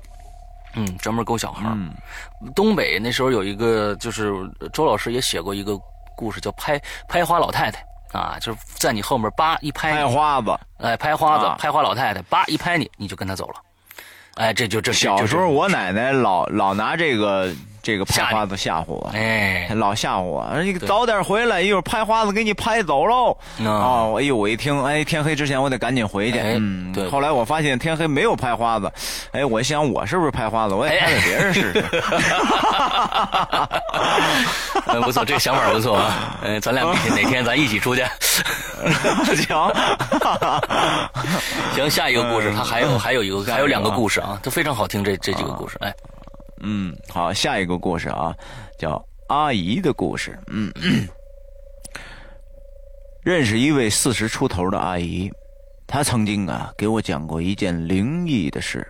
[0.75, 1.73] 嗯，专门勾小孩儿。
[1.75, 1.93] 嗯。
[2.55, 5.79] 东北那时候有一个，就是呃周老师也写过一个
[6.17, 13.55] 故事，叫拍拍花老太太啊，就是在你后面叭一拍拍，花子，哎，拍花子，啊拍花老太太，叭一拍你，你就跟他走了，
[14.37, 17.53] 哎，这就这这小时候我奶奶老老拿这个
[17.89, 23.35] 这个拍花子吓唬我，哎，老吓唬我，说你早点回来，一会儿拍花子给你拍走喽。
[23.57, 26.39] 嗯啊，我哎呦，我一听，哎，天黑之前我得赶紧回去。
[26.39, 28.93] 哎嗯，对后来我发现天黑没有拍花子，
[29.33, 31.83] 哎，我想我是不是拍花子，我也拍给别人试试。
[34.89, 36.37] 嗯，不错，这个想法不错啊。
[36.43, 38.05] 嗯，咱俩哪天咱一起出去。
[39.35, 39.73] 行，
[41.75, 45.03] 行，下一个故事，他还有还有一个还有两个啊故事啊，都非常好听。
[45.03, 45.91] 这这几个故事，哎，
[46.61, 48.35] 嗯，好，下一个故事啊，
[48.79, 50.39] 叫阿姨的故事。
[50.47, 50.73] 嗯，
[53.23, 55.31] 认识一位四十出头的阿姨，
[55.87, 58.87] 她曾经啊给我讲过一件灵异的事，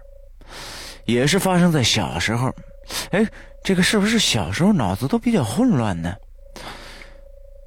[1.05, 2.53] 也是发生在小时候。
[3.11, 3.27] 哎，
[3.63, 6.15] 这个是不是小时候脑子都比较混乱呢？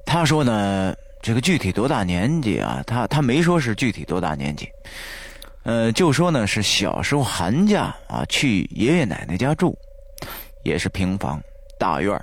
[0.04, 2.82] 她说呢，这个具体多大年纪啊？
[2.86, 4.68] 她她没说是具体多大年纪，
[5.62, 9.78] 呃，就说呢是小时候寒假啊去爷爷奶奶家住，
[10.62, 11.40] 也是平房
[11.78, 12.18] 大院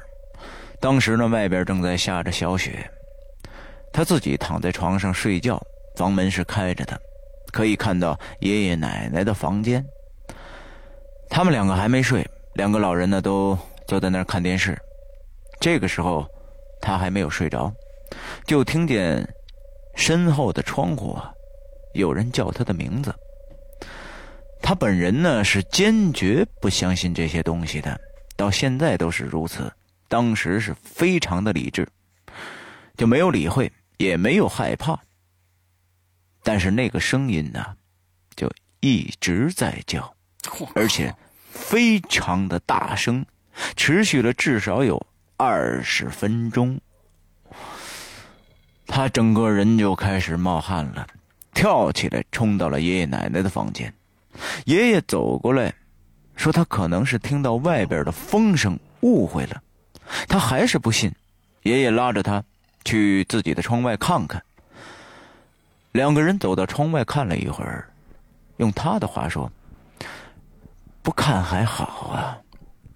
[0.80, 2.90] 当时呢外边正在下着小雪，
[3.92, 5.62] 他自己躺在床上睡觉，
[5.96, 7.00] 房门是开着的，
[7.52, 9.86] 可以看到爷爷奶奶的房间。
[11.30, 14.78] 他们两个还没睡，两个老人呢都坐在那儿看电视。
[15.60, 16.26] 这个时候，
[16.82, 17.72] 他还没有睡着，
[18.48, 19.28] 就听见
[19.96, 21.32] 身后的窗户啊，
[21.94, 23.14] 有人叫他的名字。
[24.62, 28.00] 他本人呢是坚决不相信这些东西的，
[28.40, 29.70] 到现在都是如此。
[30.08, 31.86] 当时是非常的理智，
[32.96, 34.98] 就没有理会，也没有害怕。
[36.42, 37.76] 但是那个声音呢，
[38.38, 40.16] 就一直在叫，
[40.74, 41.14] 而且
[41.52, 43.26] 非常的大声，
[43.76, 46.80] 持续了至少有二十分钟。
[48.88, 51.06] 他整个人就开始冒汗了，
[51.54, 53.94] 跳起来冲到了爷爷奶奶的房间。
[54.64, 55.76] 爷爷走过来，
[56.40, 59.62] 说他可能是听到外边的风声误会了，
[60.26, 61.14] 他还是不信。
[61.64, 62.42] 爷爷拉着他
[62.86, 64.42] 去自己的窗外看看。
[65.92, 67.90] 两个人走到窗外看了一会儿，
[68.56, 69.52] 用他的话说
[71.04, 72.38] ：“不看还好啊，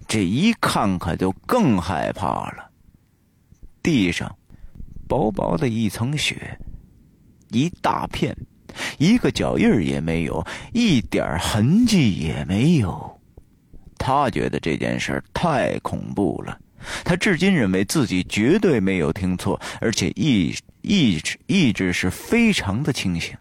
[0.07, 2.69] 这一看可就更害怕了。
[3.83, 4.33] 地上
[5.05, 6.57] 薄薄的一层雪，
[7.49, 8.33] 一大片。”
[8.97, 13.12] 一个脚印儿也没有，一点痕迹也没有。
[14.05, 16.59] 他觉得这件事儿太恐怖了，
[17.05, 23.33] 他至今认为自己绝对没有听错，而且意意志意志是非常的清醒，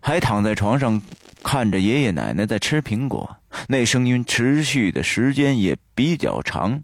[0.00, 0.98] 还躺在床上
[1.42, 3.36] 看着爷爷奶奶在吃苹果，
[3.68, 6.82] 那声音持续的时间也比较长，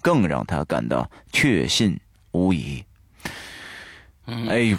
[0.00, 1.98] 更让他感到确信
[2.30, 2.84] 无疑。
[4.48, 4.78] 哎呦，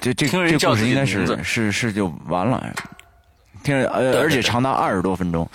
[0.00, 2.74] 这这这故事应该是是是就完了，
[3.62, 5.48] 听着呃，而且长达二十多分钟。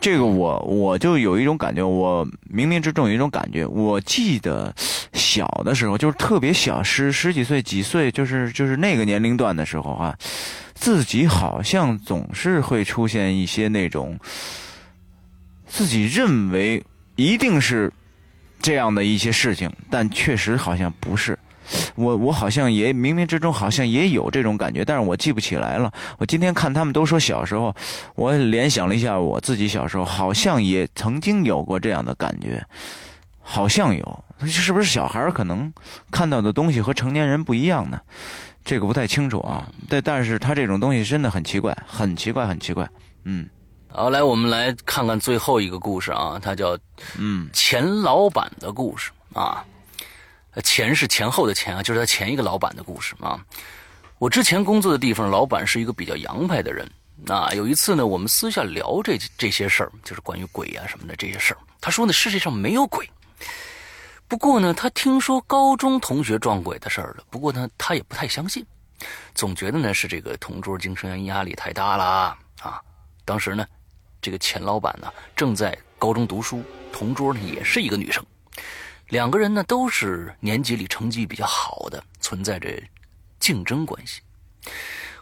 [0.00, 3.66] 这个我我就有一种感觉，我冥冥之中有一种感觉。
[3.66, 4.74] 我记得
[5.12, 10.16] 小的时候，就是特别小，十十几岁、几岁，就是就是那个年龄段的时候啊，
[10.74, 14.18] 自己好像总是会出现一些那种
[15.66, 16.82] 自己认为
[17.16, 17.92] 一定是
[18.62, 21.38] 这样的一些事情，但确实好像不是。
[21.94, 25.92] 我我好像也冥冥之中好像也有这种感觉，但是我记不起来了。
[26.18, 27.74] 我今天看他们都说小时候，
[28.14, 32.64] 我联想了一下我自己小时候，好像也曾经有过这样的感觉，
[33.40, 35.72] 好像有，是不是小孩儿可能
[36.10, 38.00] 看到的东西和成年人不一样呢？
[38.64, 39.66] 这个不太清楚啊。
[39.88, 42.88] 但但是他这种东西真的很奇怪，很奇怪，很奇怪。
[43.24, 43.48] 嗯
[43.92, 46.78] 好，来我们来看看最后一个故事啊，它叫
[47.18, 49.64] 嗯钱老板的故事啊。
[50.52, 53.38] 呃钱是前后的钱啊，就是他前一个老板的故事啊。
[54.18, 56.90] 我之前工作的地方，老板是一个比较洋派的人。
[57.28, 61.58] 啊，有一次呢，我们私下聊这这些事儿，就是关于鬼啊什么的这些事儿。
[61.78, 63.08] 他说呢，世界上没有鬼。
[64.26, 67.24] 不过呢，他听说高中同学撞鬼的事儿了。
[67.28, 68.64] 不过呢，他也不太相信，
[69.34, 72.80] 总觉得呢是这个同桌精神压力太大啦啊。
[73.26, 73.66] 当时呢，
[74.22, 78.24] 这个钱老板呢正在高中读书，同桌呢也是一个女生。
[79.10, 82.80] 两个人呢都是年级里成绩比较好的，存在着
[83.40, 84.20] 竞争关系。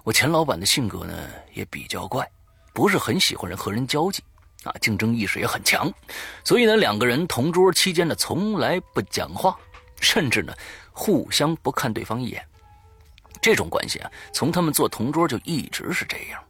[0.05, 2.30] 我钱老板的性格呢也比较怪，
[2.74, 4.22] 不是很喜欢人和人交际，
[4.62, 5.91] 啊，竞争意识也很强，
[6.45, 9.59] 所以呢，两个人同桌期间呢，从来不讲话，
[10.01, 10.53] 甚至呢，
[10.93, 12.47] 互相不看对方一眼。
[13.41, 16.45] 这种关系啊，从他们做同桌就一直是这样。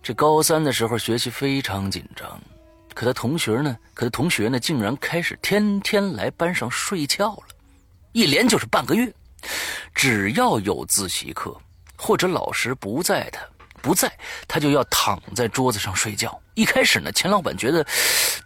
[0.00, 2.40] 这高三的时候学习非常紧张，
[2.94, 7.48] 可他同学呢，可他同学呢，竟然开始天天来班上睡觉了，
[8.12, 9.12] 一连就是半个月，
[9.94, 11.54] 只要有自习课
[11.96, 13.40] 或者老师不在他。
[13.82, 14.10] 不在，
[14.48, 16.40] 他就要躺在桌子上睡觉。
[16.54, 17.86] 一开始呢，钱老板觉得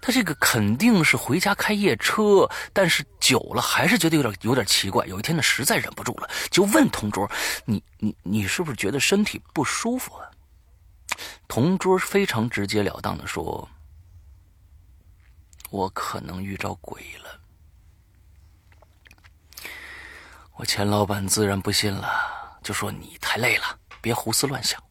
[0.02, 5.06] 他这个肯定是回家开夜车，但是久了还是觉得有点有点奇怪。
[5.06, 7.30] 有一天呢，实在忍不住了，就问同桌
[7.64, 10.26] ：“你你你是不是觉得身体不舒服啊？”
[11.46, 13.68] 同桌非常直截了当的说
[15.70, 17.40] ：“我可能遇着鬼了。”
[20.56, 24.82] 我钱老板自然不信了，就说：“你太累了，别胡思乱想。”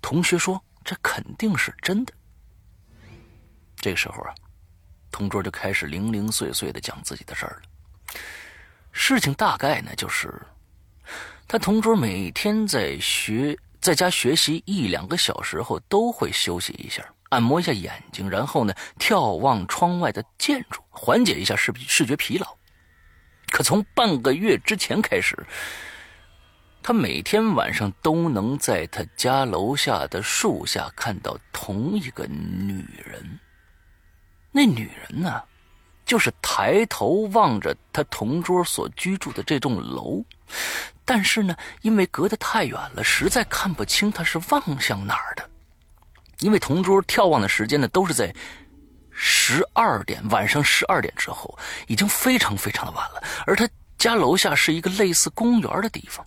[0.00, 2.14] 同学说：“这肯定是真的。”
[3.76, 4.34] 这个时候啊，
[5.10, 8.20] 同桌就开始零零碎碎的讲自己的事儿了。
[8.90, 10.40] 事情大概呢，就是
[11.46, 22.56] 他同桌每天在学在家学习一两个小时后，都会休息一下，按摩一下眼睛，然后呢，眺望窗外的建筑，缓解一下视视觉疲劳。
[23.50, 25.36] 可从半个月之前开始。
[26.82, 33.40] 他每天晚上都能在他家楼下的树下看到同一个女人。
[34.52, 35.42] 那女人呢，
[36.04, 40.24] 就是抬头望着他同桌所居住的这栋楼，
[41.04, 45.50] 但是呢，因为隔得太远了，实在看不清他是望向哪儿的。
[46.40, 48.34] 因为同桌眺望的时间呢，都是在
[49.10, 53.22] 十二点晚上十二点之后，已经非常非常的晚了。
[53.46, 56.24] 而他家楼下是一个类似公园的地方。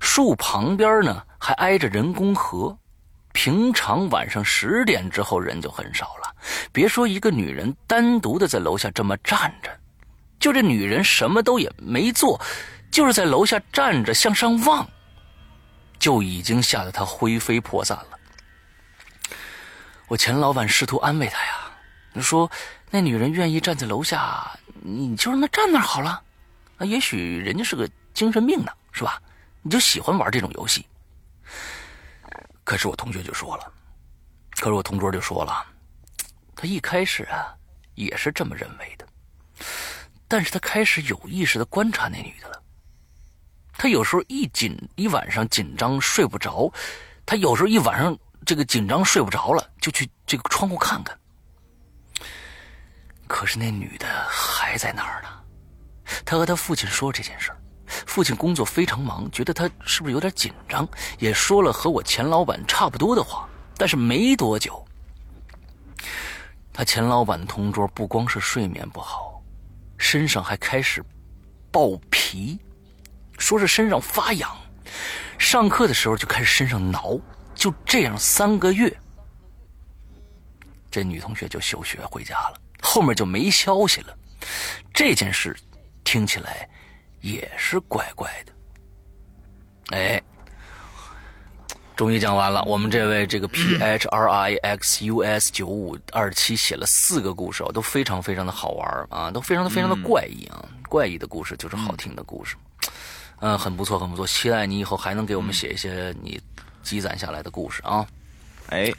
[0.00, 2.76] 树旁边呢，还挨着人工河。
[3.32, 6.34] 平常晚上十点之后人就很少了。
[6.72, 9.70] 别说一个女人单独的在楼下这么站着，
[10.40, 12.40] 就这女人什么都也没做，
[12.90, 14.88] 就是在楼下站着向上望，
[15.98, 18.17] 就已经吓得她灰飞魄散了。
[20.08, 21.70] 我钱老板试图安慰她呀，
[22.20, 22.50] 说
[22.90, 26.22] 那女人愿意站在楼下，你就让她站那儿好了。
[26.78, 29.22] 啊，也许人家是个精神病呢，是吧？
[29.60, 30.86] 你就喜欢玩这种游戏，
[32.64, 33.72] 可是我同学就说了，
[34.52, 35.66] 可是我同桌就说了，
[36.56, 37.54] 他一开始啊
[37.94, 39.06] 也是这么认为的，
[40.26, 42.62] 但是他开始有意识的观察那女的了。
[43.76, 46.72] 他有时候一紧一晚上紧张睡不着，
[47.26, 48.16] 他有时候一晚上
[48.48, 51.14] 这个紧张睡不着了，就去这个窗户看看。
[53.26, 55.28] 可是那女的还在那儿呢。
[56.24, 57.58] 他和他父亲说这件事儿。
[58.06, 60.88] 父亲工作非常忙，觉得他是不是有点紧张，
[61.18, 63.46] 也说了和我钱老板差不多的话。
[63.76, 64.82] 但是没多久，
[66.72, 69.42] 他钱老板的同桌不光是睡眠不好，
[69.98, 71.04] 身上还开始
[71.70, 72.58] 爆皮，
[73.36, 74.56] 说是身上发痒，
[75.38, 77.20] 上课的时候就开始身上挠，
[77.58, 78.90] 就这样三个月，
[80.90, 84.16] 这女同学就休学回家了，后面就没消息了。
[84.94, 85.54] 这件事
[86.04, 86.66] 听起来。
[87.20, 88.52] 也是怪怪的，
[89.96, 90.22] 哎，
[91.96, 92.62] 终于讲完了。
[92.62, 102.54] 我们这位这个 P H R I X U S 九五二七写了四个故事哦，都非常非常的好玩啊，都非常的非常的怪异啊，怪异的故事就是好听的故事，
[103.40, 104.24] 嗯，很不错，很不错。
[104.24, 106.40] 期待你以后还能给我们写一些你
[106.88, 108.06] 积攒下来的故事啊。
[108.70, 108.90] 哎，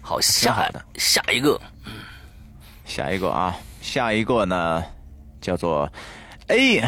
[0.00, 1.60] 好，下的下一个，
[2.86, 4.82] 下一个啊，下一个呢
[5.40, 5.86] 叫做
[6.46, 6.82] A。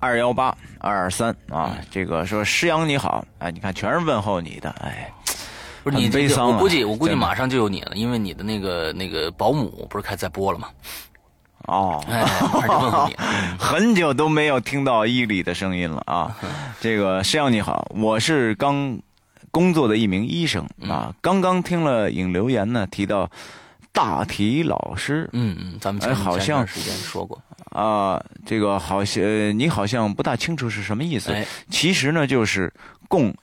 [0.00, 5.12] 二幺八二二三啊，这个说师阳你好，哎，你看全是问候你的，哎，
[5.82, 10.68] 不是你悲伤我估计我估计马上就有你了，因为你的那个那个保姆不是开在播了吗？
[11.66, 12.24] 哦，哎，
[13.58, 16.36] 很久都没有听到伊里的声音了啊。
[16.80, 18.96] 这个师阳你好，我是刚
[19.50, 23.30] 工作的一名医生啊，刚刚听了影留言呢，提到
[23.92, 27.40] 大体老师，嗯嗯，咱们哎好像时间说过。
[27.70, 29.22] 啊，这个好像
[29.58, 31.32] 你好像不大清楚是什么意思。
[31.32, 32.72] 哎，其实呢，就是
[33.08, 33.34] 供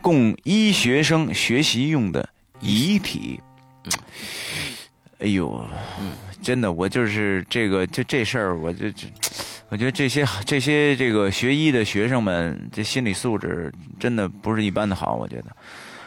[0.00, 2.28] 供医学生学习用的
[2.60, 3.40] 遗体。
[5.18, 5.64] 哎呦，
[6.42, 9.06] 真的，我就是这个就这事儿，我就这，
[9.72, 15.46] 我觉得这些这些这个学医的学生们，这心理素质真的不是一般的好，我觉得。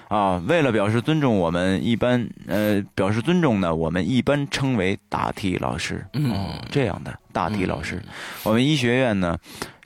[0.07, 6.05] 啊，为了表示尊重，我们一般呃表示尊重呢，我们一般称为大体老师。
[6.13, 7.99] 嗯，这样的大体老师，
[8.43, 9.35] 我们医学院呢，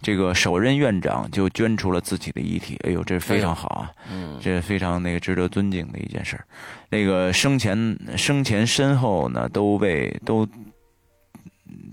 [0.01, 2.77] 这个首任院长就捐出了自己的遗体。
[2.83, 3.91] 哎呦，这非常好啊！
[4.11, 6.43] 嗯，这非常那个值得尊敬的一件事儿。
[6.89, 10.45] 那个生前生前身后呢，都为都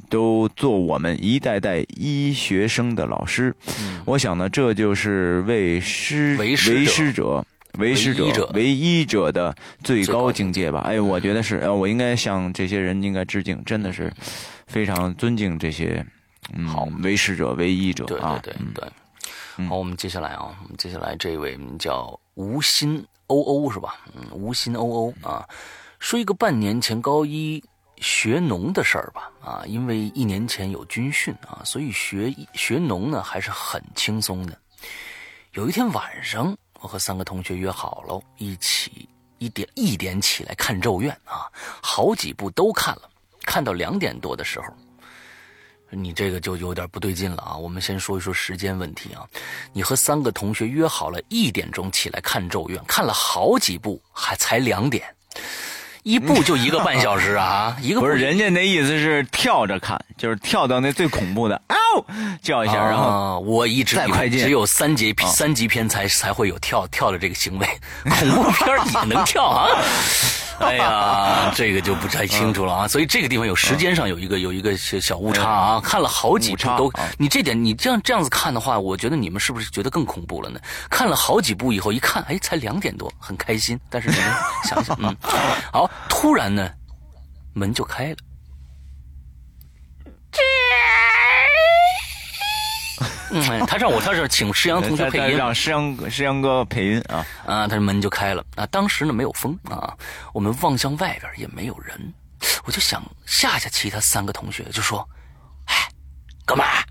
[0.09, 3.55] 都做我们一代代医学生的老师。
[3.81, 7.45] 嗯我想呢，这就是为师为师者
[7.79, 8.49] 为师者。
[8.55, 10.81] 为医者的最高境界吧？
[10.87, 14.13] 哎，我觉得是，呃，我应该向这些人应该致敬，真的是
[14.67, 16.05] 非常尊敬这些，
[16.55, 18.85] 嗯，好为师者、为医者对啊，对对。
[19.67, 23.97] 好，我们接下来啊，我们接下来这位叫吴心欧欧是吧？
[24.15, 25.45] 嗯，吴心欧欧啊，
[25.99, 27.63] 说一个半年前高一
[28.01, 29.31] 学农的事儿吧。
[29.41, 34.59] 啊，因为一年前有军训啊，所以学学农呢还是很轻松的。
[35.53, 41.51] 有一天晚上，我和三个同学约好了，一起一点一点起来看《咒怨》啊，
[41.83, 43.09] 好几部都看了，
[43.43, 44.67] 看到两点多的时候。
[45.89, 47.57] 你这个就有点不对劲了啊！
[47.57, 49.25] 我们先说一说时间问题啊。
[49.73, 55.15] 你和三个同学约好了一点钟起来看《咒怨》，看了好几部，还才两点，
[56.07, 57.77] 一部就一个半小时啊！
[57.83, 61.77] 一个不是部人家那意思是跳着看，就是跳到那最恐怖的，嗷
[62.41, 63.99] 叫一下，然后啊，我一直
[64.31, 67.67] 只有三级啊三级片才才会有跳跳的这个行为，
[68.05, 69.67] 恐怖片也能跳啊！
[70.65, 72.89] 哎呀， 这个就不太清楚了啊。
[72.89, 75.81] 所以这个地方有时间上有一个有一个小小误差啊。
[75.81, 80.59] 看了好几部都啊，你这点你这样这样子看的话，我觉得你们是不是觉得更恐怖了呢？
[80.89, 83.79] 看了好几部以后一看，哎，才两点多，很开心。
[83.91, 84.25] 但是你们
[84.65, 85.15] 想想，嗯，
[85.73, 86.71] 好，突然呢，
[87.53, 88.17] 门就开了。
[93.31, 98.65] 嗯，他让我他是请施阳同学配音，让施阳施阳哥配音啊，啊，他的门就开了啊。
[98.67, 99.97] 当时呢没有风啊，
[100.33, 102.15] 我们望向外边也没有人，
[102.65, 105.07] 我就想吓吓其他三个同学，就说
[105.67, 105.75] ：“哎，
[106.45, 106.85] 哥们儿，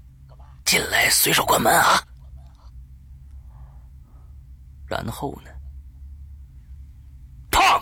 [0.65, 2.01] 进来随手关门啊。”
[4.88, 5.49] 然后呢，
[7.49, 7.81] 砰，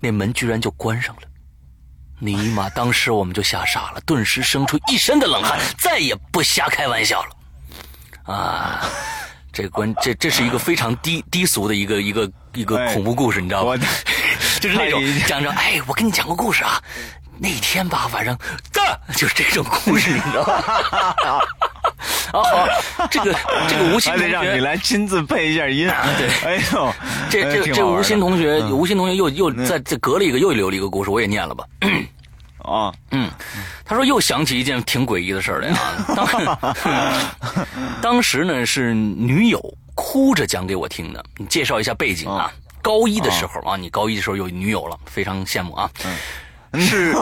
[0.00, 1.22] 那门居然就关上了。
[2.18, 2.70] 尼玛！
[2.70, 7.35] 当时我们就吓傻了，顿时生出一身的冷汗，再也不瞎开玩笑了。
[8.26, 8.82] 啊，
[9.52, 13.78] 这关这这是一个非常低低俗的一个一个一个哎恐怖故事，你知道吗我？
[14.60, 16.82] 就是那种讲着，哎，我跟你讲个故事啊，
[17.38, 18.36] 那天吧晚上，
[18.72, 20.54] 的就是这种故事，你知道吗？
[20.92, 21.44] 啊
[22.32, 22.68] 好，
[23.10, 23.34] 这个
[23.68, 24.60] 这个吴昕同还得让你。
[24.60, 26.92] 来亲自配一下音，对哎呦，
[27.30, 31.64] 这哎这这吴昕同学，嗯吴昕同学又又在这隔了一个又留了一个故事，我也念了吧。
[32.58, 33.30] 啊，嗯，
[33.86, 36.04] 他说又想起一件挺诡异的事儿来啊。
[36.16, 37.66] 当
[38.02, 39.62] 当时呢是女友
[39.94, 42.52] 哭着讲给我听的，你介绍一下背景啊。
[42.82, 45.90] 高一的时候啊，你高一的时候有女友了，非常羡慕啊。
[46.80, 47.14] 是，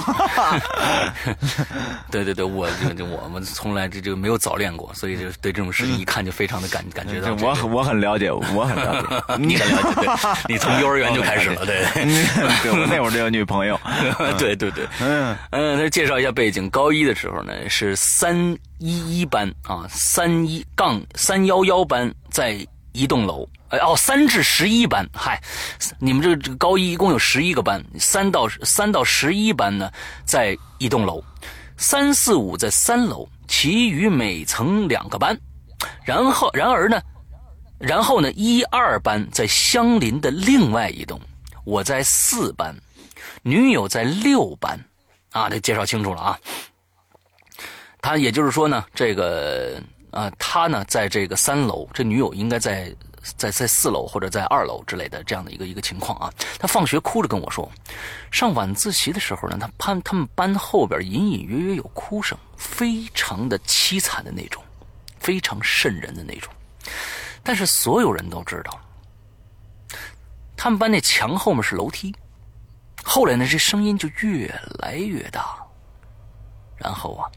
[2.11, 7.34] 对对对，我就就我们从来这这个没有早恋过，所以就对这种事情一看就非常的感感觉到。
[7.34, 11.84] 我我很了解，我很了解， 你很了解，对，你从幼儿园就开始了，对。
[12.62, 13.78] 对我那会儿就有女朋友，
[14.38, 16.68] 对对对，嗯嗯，他介绍一下背景。
[16.70, 23.47] 高一的时候呢，是三一一班啊，三一杠三幺幺班在一栋楼。
[23.68, 25.42] 哎哦，三至十一班，嗨，
[25.99, 29.90] 你们这个这个高一一共有十一个班，三到三到十一班呢
[30.24, 31.22] 在一栋楼，
[31.76, 35.36] 三四五在三楼，其余每层两个班。
[36.05, 37.03] 然后，然而呢，
[37.78, 41.20] 然后呢，一二班在相邻的另外一栋，
[41.64, 42.74] 我在四班，
[43.42, 44.78] 女友在六班，
[45.32, 46.38] 啊，这介绍清楚了啊。
[48.01, 49.82] 他也就是说呢，这个
[50.15, 52.95] 啊，他呢在这个三楼，这女友应该在
[53.37, 56.33] 在在四楼或者在二楼之类的这样的一个一个情况啊。
[56.59, 57.71] 他放学哭着跟我说，
[58.31, 64.62] 上晚自习的时候呢，他班他们班后边隐隐约约有哭声，非常的凄惨的那种，
[65.19, 66.53] 非常瘆人的那种。
[67.43, 68.81] 但是所有人都知道，
[70.57, 72.15] 他们班那墙后面是楼梯。
[73.03, 74.49] 后来呢，这声音就越
[74.79, 75.59] 来越大，
[76.79, 77.29] 然后啊，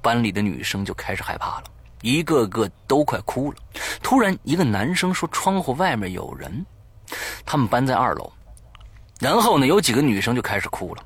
[0.00, 1.64] 班里的女生就开始害怕了，
[2.02, 3.56] 一个个都快哭了。
[4.02, 6.66] 突然，一个男生说窗户外面有人，
[7.46, 8.30] 他们班在二楼。
[9.18, 11.02] 然后呢，有几个女生就开始哭了，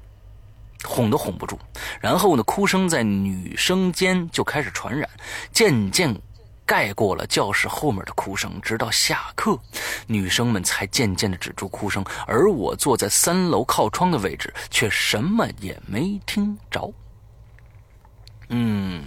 [0.84, 1.58] 哄都哄不住。
[2.00, 5.08] 然后呢，哭声在女生间就开始传染，
[5.52, 6.12] 渐渐
[6.64, 9.58] 盖过了教室后面的哭声，直到下课，
[10.06, 16.90] 女生们才渐渐的止住哭声，而我坐在三楼靠窗的位置，却什么也没听着。
[18.48, 19.02] 嗯，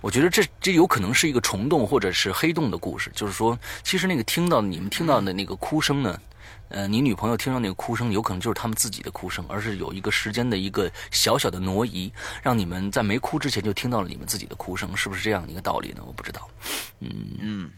[0.00, 6.20] 我觉得这这有可能是一个虫洞或者是黑洞的故事，就是说，其实那个听到你们听到的那个哭声呢，
[6.68, 12.12] 呃，你女朋友听到那个哭声，有可能就是他们自己的哭声，而是有一个时间的一个小小的挪移，
[12.42, 16.02] 让你们在没哭之前就听到了你们自己的哭声，是不是这样一个道理呢？
[16.06, 16.48] 我不知道。
[17.00, 17.70] 嗯嗯，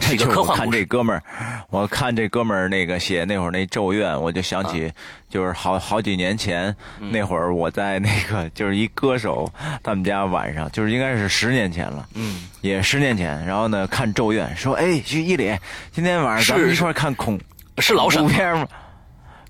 [0.00, 1.22] 是一个科幻看这哥们儿，
[1.70, 4.92] 我看这哥们儿那个写那会儿那咒怨，我就想起，
[5.28, 9.50] 就是好好几年前那会儿我在那个就是一歌手
[9.82, 15.56] 他们家晚上，就是应该是十年前了，嗯，也十年前，然后呢看咒怨，说哎，徐伊里，
[15.92, 17.40] 今天晚上咱们一块看恐。
[17.78, 18.68] 是老沈吗？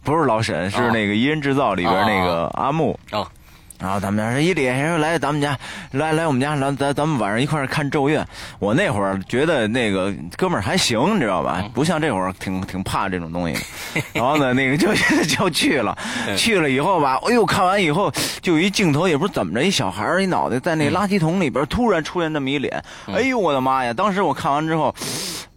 [0.04, 2.98] 不是老沈，是那个《一人制造》里边那个阿木。
[3.10, 3.26] 哦，
[3.82, 5.58] 然后咱们家说一脸说来咱们家，
[5.90, 8.22] 来来我们家，咱咱咱们晚上一块看《咒怨》。
[8.60, 11.64] 我那会儿觉得那个哥们儿还行，你知道吧？
[11.74, 13.60] 不像这会儿挺挺怕这种东西。
[14.14, 14.94] 然后呢，那个就
[15.26, 15.98] 就去了，
[16.36, 18.08] 去了以后吧，哎呦，看完以后
[18.40, 22.80] 就有一镜头，也不知怎么着，一小孩儿一脑袋在那垃圾桶里边，突然出现这么一脸，
[23.12, 23.92] 哎呦我的妈呀！
[23.92, 24.94] 当时我看完之后。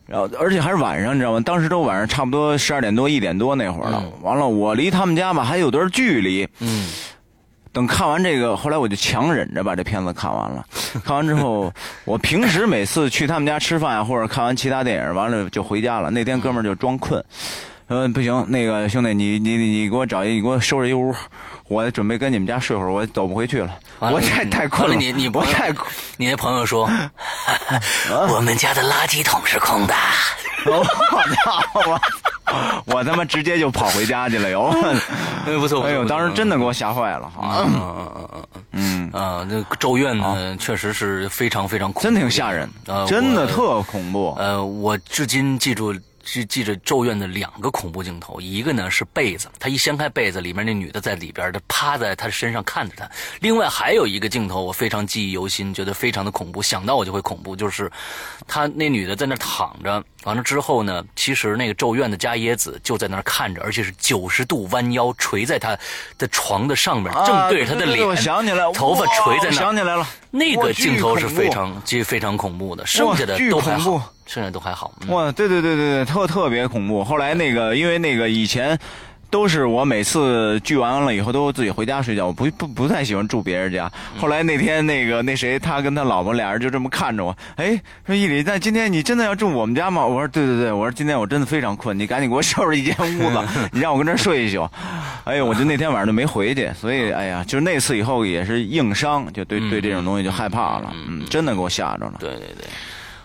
[0.07, 1.39] 然后，而且还是晚上，你知道吗？
[1.39, 4.03] 当时都晚上差不多十二点多、一点多那会儿了。
[4.21, 6.47] 完了，我离他们家吧还有段距离。
[6.59, 6.87] 嗯。
[7.75, 10.65] 等看完这个，后来我就强忍着把这片子看完了。
[11.03, 11.69] 看完之后，
[12.05, 16.09] 我平时每次去他们家吃饭呀，或者看完其他电影，完了就回家了。
[16.09, 17.21] 那天哥们儿就装困，
[17.89, 21.13] 嗯，不行，那个兄弟，你你你给我找一，你给我收拾一屋，
[21.67, 23.77] 我准备跟你们家睡会儿，我走不回去了。
[23.99, 24.95] 我太太困了。
[24.95, 25.69] 你你不太，
[26.15, 26.89] 你那朋友说，
[28.29, 29.93] 我们家的垃圾桶是空的。
[30.65, 30.83] 我
[31.43, 31.63] 操！
[31.73, 32.01] 我
[32.97, 34.73] 我他妈直接就跑回家去了哟！
[35.45, 37.63] 哎，不错，哎呦，当时真的给我吓坏了哈！
[37.65, 37.81] 嗯嗯
[38.33, 42.69] 嗯嗯嗯啊，那咒怨呢，确实是非常非常恐，真挺吓人，
[43.07, 44.35] 真的特恐怖。
[44.37, 45.93] 呃，我至今记住。
[46.27, 53.07] 记记着《咒怨》的两个恐怖镜头，一个呢是被子，他一掀开被子，里面那女的在里边，的趴在他身上看着他。
[53.41, 57.91] 另外还有一个镜头，我非常记忆犹新，觉得非常的恐怖，想到我就会恐怖，就是
[58.47, 65.75] 他那女的在那躺着，完了之后呢，其实那个《咒怨》的加椰子就在那看着，而且是九十度弯腰垂在他
[66.17, 74.11] 的床的上面，正对着他的脸，我想起来，头发垂在那，想起来了，那个镜头是非常，其实非常恐怖的，剩下的都还好。
[74.27, 75.31] 剩下都还好哇！
[75.31, 77.03] 对对对对对，特特别恐怖。
[77.03, 78.75] 后来那个，因为那个以前
[79.35, 83.91] 都是我每次聚完了以后都自己回家睡觉，我不不不太喜欢住别人家。
[84.17, 87.77] 后来那天那个那谁，他跟他老婆俩人就这么看着我，哎，
[88.07, 90.05] 说伊里，那今天你真的要住我们家吗？
[90.05, 94.65] 我说对对对，我说今天我真的非常困，你赶紧给我收拾一间屋子， 你让我跟这睡一宿。
[95.25, 102.13] 哎呦，我就那天晚上就没回去，所以哎呀，就是那次以后也是硬伤，就对对这种东西就害怕了，嗯，真的给我吓着了。
[102.19, 102.65] 对对对。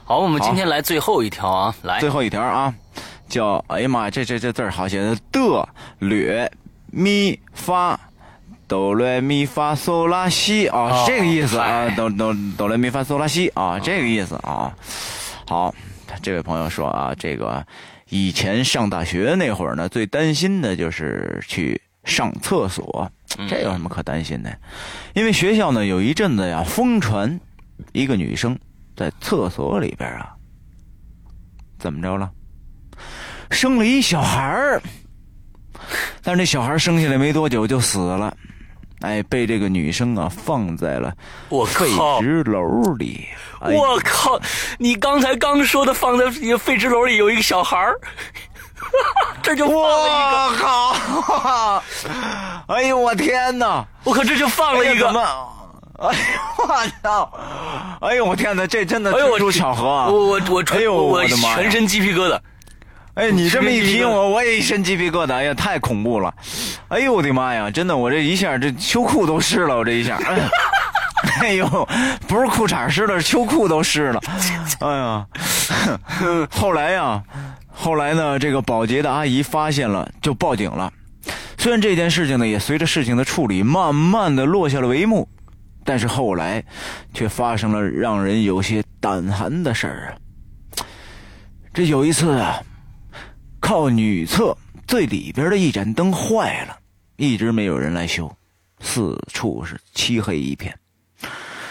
[0.02, 2.74] 好，我们今天来最后一条啊，来最后一条啊，
[3.30, 5.68] 叫哎呀妈呀，这这这字儿好写的，的
[6.00, 6.50] 略
[6.90, 7.98] 咪发
[8.66, 14.76] 哆来咪发嗦拉西啊，是这个意思啊， 哆哆哆来咪发嗦拉西啊，这个意思啊。
[15.46, 15.74] 好，
[16.20, 17.64] 这位朋友说啊，这个
[18.10, 23.10] 以前上大学那会儿呢，最担心的就是去上厕所，
[23.48, 24.58] 这有什么可担心的？
[25.14, 27.40] 因为学校呢有一阵子呀疯传
[27.92, 28.58] 一个女生。
[28.96, 30.34] 在厕所里边啊，
[31.78, 32.30] 怎么着了？
[33.50, 34.82] 生了一小孩儿，
[36.22, 38.34] 但是那小孩生下来没多久就死了，
[39.00, 41.12] 哎，被这个女生啊放在了
[41.48, 41.88] 我废
[42.20, 43.26] 纸篓里。
[43.60, 44.40] 我靠！
[44.78, 48.00] 你刚才刚说的放在废纸篓里有一个小孩儿，
[49.42, 50.10] 这就放了一
[50.58, 50.66] 个。
[50.66, 51.82] 我靠！
[52.74, 53.84] 哎呦我天哪！
[54.04, 55.08] 我靠，这就放了一个。
[55.98, 57.32] 哎呦我操！
[58.00, 60.06] 哎呦我天哪，这真的纯属巧合啊！
[60.06, 61.56] 我我我，哎呦我的妈！
[61.56, 62.40] 全身鸡皮疙瘩。
[63.14, 65.34] 哎，你这么一提我， 我也一身鸡皮疙瘩。
[65.34, 66.32] 哎呀，太恐怖了！
[66.88, 70.18] 哎呦我的妈呀，真的，我这一下这秋裤都湿了，我这一下。
[71.40, 71.66] 哎呦，
[72.26, 74.20] 不是裤衩湿了，是秋裤都湿了。
[74.80, 75.26] 哎呀，
[76.50, 77.22] 后来呀，
[77.72, 80.92] 后来呢，这个保洁的阿姨发现了，就报警了。
[81.58, 85.28] 虽然这件事情呢，也随着事情的处理，慢慢的落下了帷幕。
[85.84, 86.62] 但是后来，
[87.12, 90.84] 却发生了让人有些胆寒的事儿啊！
[91.72, 92.60] 这有一次啊，
[93.70, 96.76] 靠女厕最里边的一盏灯坏了，
[97.16, 98.28] 一直没有人来修，
[98.80, 100.76] 四处是漆黑一片，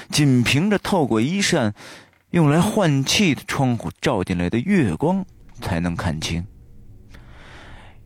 [0.09, 1.73] 仅凭着透过一扇
[2.29, 5.25] 用来换气的窗户照进来的月光，
[5.59, 6.41] 才能看清。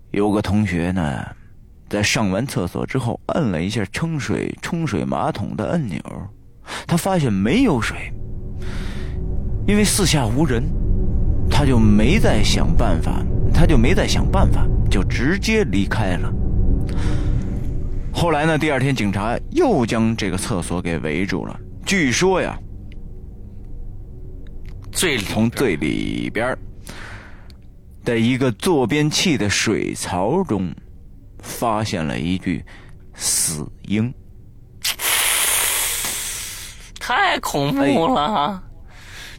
[0.10, 1.24] 有个同学呢。
[1.88, 6.02] 在上完厕所之后，按了一下冲水冲水马桶的按钮，
[6.88, 8.12] 他发现没有水。
[9.68, 10.64] 因为四下无人，
[11.50, 13.24] 他就没再想办法，
[13.54, 16.34] 他就没再想办法，就直接离开了。
[18.14, 21.60] 后来呢，第二天警察又将这个厕所给围住了。
[21.86, 22.58] 据说呀，
[24.92, 26.58] 最从最里边
[28.06, 30.74] 的一个坐便器的水槽中，
[31.40, 32.64] 发现了一具
[33.16, 34.14] 死婴。
[37.00, 38.64] 太恐怖了！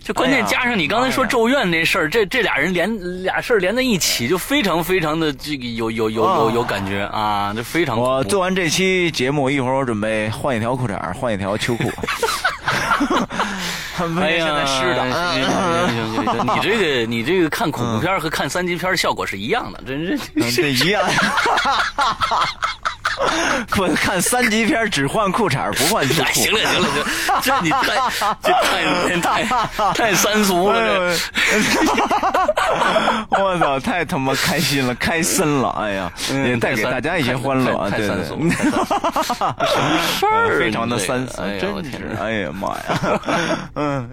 [0.05, 7.55] 这关键加上你刚才说咒怨那事儿，这这俩人连俩事儿连在一起，就非常非常的这个有有有有有感觉啊！
[7.57, 7.99] 这非常。
[7.99, 11.91] 我做完这期节目，一会儿我准备换一条裤衩，换一条秋裤。
[14.21, 15.07] 哎呀，现在湿的。
[16.55, 21.03] 你这个你这个看恐怖片和看三级片效果是一样的，真是这一样。
[23.71, 26.31] 不看三级片只换裤衩不换秋裤。
[26.41, 27.05] 行了行了行，
[27.43, 27.95] 这你太
[28.43, 28.53] 这
[29.21, 31.17] 太太太三俗了。
[33.31, 35.69] 我操，太他妈开心了，开森了！
[35.81, 37.91] 哎呀，也带给大家一些欢乐。
[37.91, 38.39] 太三俗，
[40.19, 42.17] 事儿非常的三俗，真是。
[42.21, 43.21] 哎呀妈呀！
[43.75, 44.09] 嗯，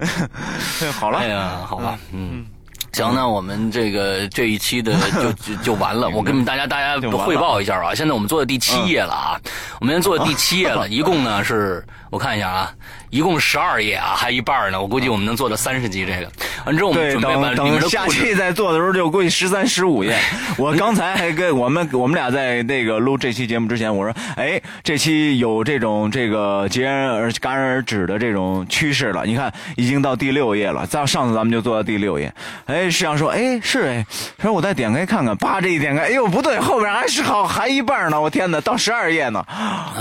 [0.98, 1.18] 好了。
[1.18, 2.44] 哎呀，好吧，嗯。
[2.92, 6.08] 行，那我们这个这一期的 就就就完了。
[6.10, 9.40] 我跟大家大家汇报一下啊，现在我们做到第七页了啊，
[9.80, 12.72] 我们做到第七页了， 一共呢是我看一下啊。
[13.12, 14.80] 一共十二页啊，还一半呢。
[14.80, 16.32] 我估计我们能做到三十集这个。
[16.64, 20.16] 完之后我们准备把等下期再做的时候，就估计十三、十五页。
[20.56, 29.26] 我刚才还跟我们我们俩在那个录这期节目之前，我说：“哎，这期有这种这个截然而戛然而止的这种趋势了。
[29.26, 30.86] 你看，已经到第六页了。
[30.86, 32.32] 在上次咱们就做到第六页。
[32.64, 34.06] 哎，实际上说，哎，是哎。
[34.40, 38.18] 说我再点开看看，叭，这一点开，哎呦，不对，后边还是好还一半呢。
[38.18, 39.44] 我天哪，到十二页呢。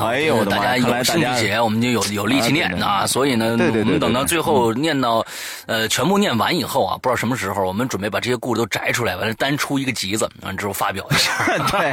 [0.02, 0.64] 哎呦我的妈！
[0.64, 3.01] 来大家我们就有有力气念啊。
[3.06, 5.26] 所以呢，我们等到最后念到，
[5.66, 11.32] 呃，全部念完以后啊，不知道什么时候，我们准备把这些故事都摘出来，完了单出一个集子，完了之后发表一下。
[11.72, 11.92] 对，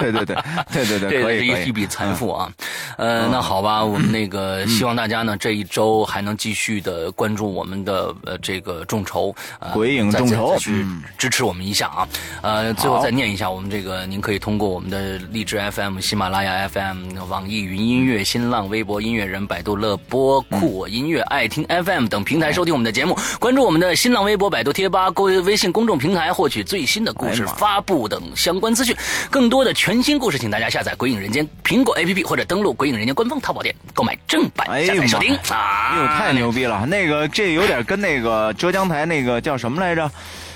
[0.00, 0.36] 对对对
[0.72, 2.50] 对对对，这是一一笔财富啊。
[2.96, 9.34] 呃，那好吧，我们那个希望大家呢这一周还能继续的关注我们的呃这个众筹，
[9.72, 10.86] 鬼影众筹去
[11.18, 12.08] 支持我们一下啊。
[12.42, 20.31] 呃，最后再念一下，我们这个您可以通过我们的荔枝 FM、喜马拉雅 FM、网易云音乐、新浪微博、音乐人、百度乐播。
[20.40, 28.96] 酷我音乐、爱听 FM 等平台收听我们的节目，关注我们的新浪微博、百度贴吧、微微信公众平台，获取最新的故事发布等相关资讯。
[29.30, 35.36] 更多的全新故事，请大家下载《鬼影人间》苹果 APP 或者登录《鬼影人间》官方淘宝店购买正版下载收听。
[35.50, 36.86] 哎呦，太牛逼了！
[36.86, 40.10] 那个这有点跟那个浙江台那个叫什么来着？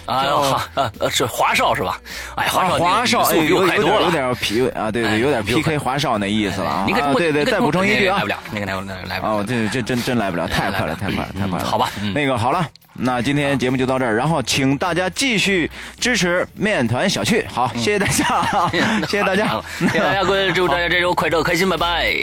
[0.07, 2.01] 啊，呃呃，是华少是吧？
[2.37, 6.87] 哎，华少，华少，哎，有点有点 P 啊，对对，有点 PK 华少那意思了啊。
[7.17, 9.33] 对对，再补充一句啊，来不了，那个来来来不了。
[9.33, 11.65] 哦，这这真真来不了，太快了，太快了，太快了。
[11.65, 18.71] 好吧，那个好了，那今天节目就到这儿，然后请大家继续支持面团小趣，好，谢谢大家，
[19.09, 22.15] 谢谢大家，谢谢大家，各位，祝大家 这周快乐开心，拜拜，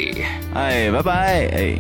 [0.56, 1.76] 哎，拜拜，哎。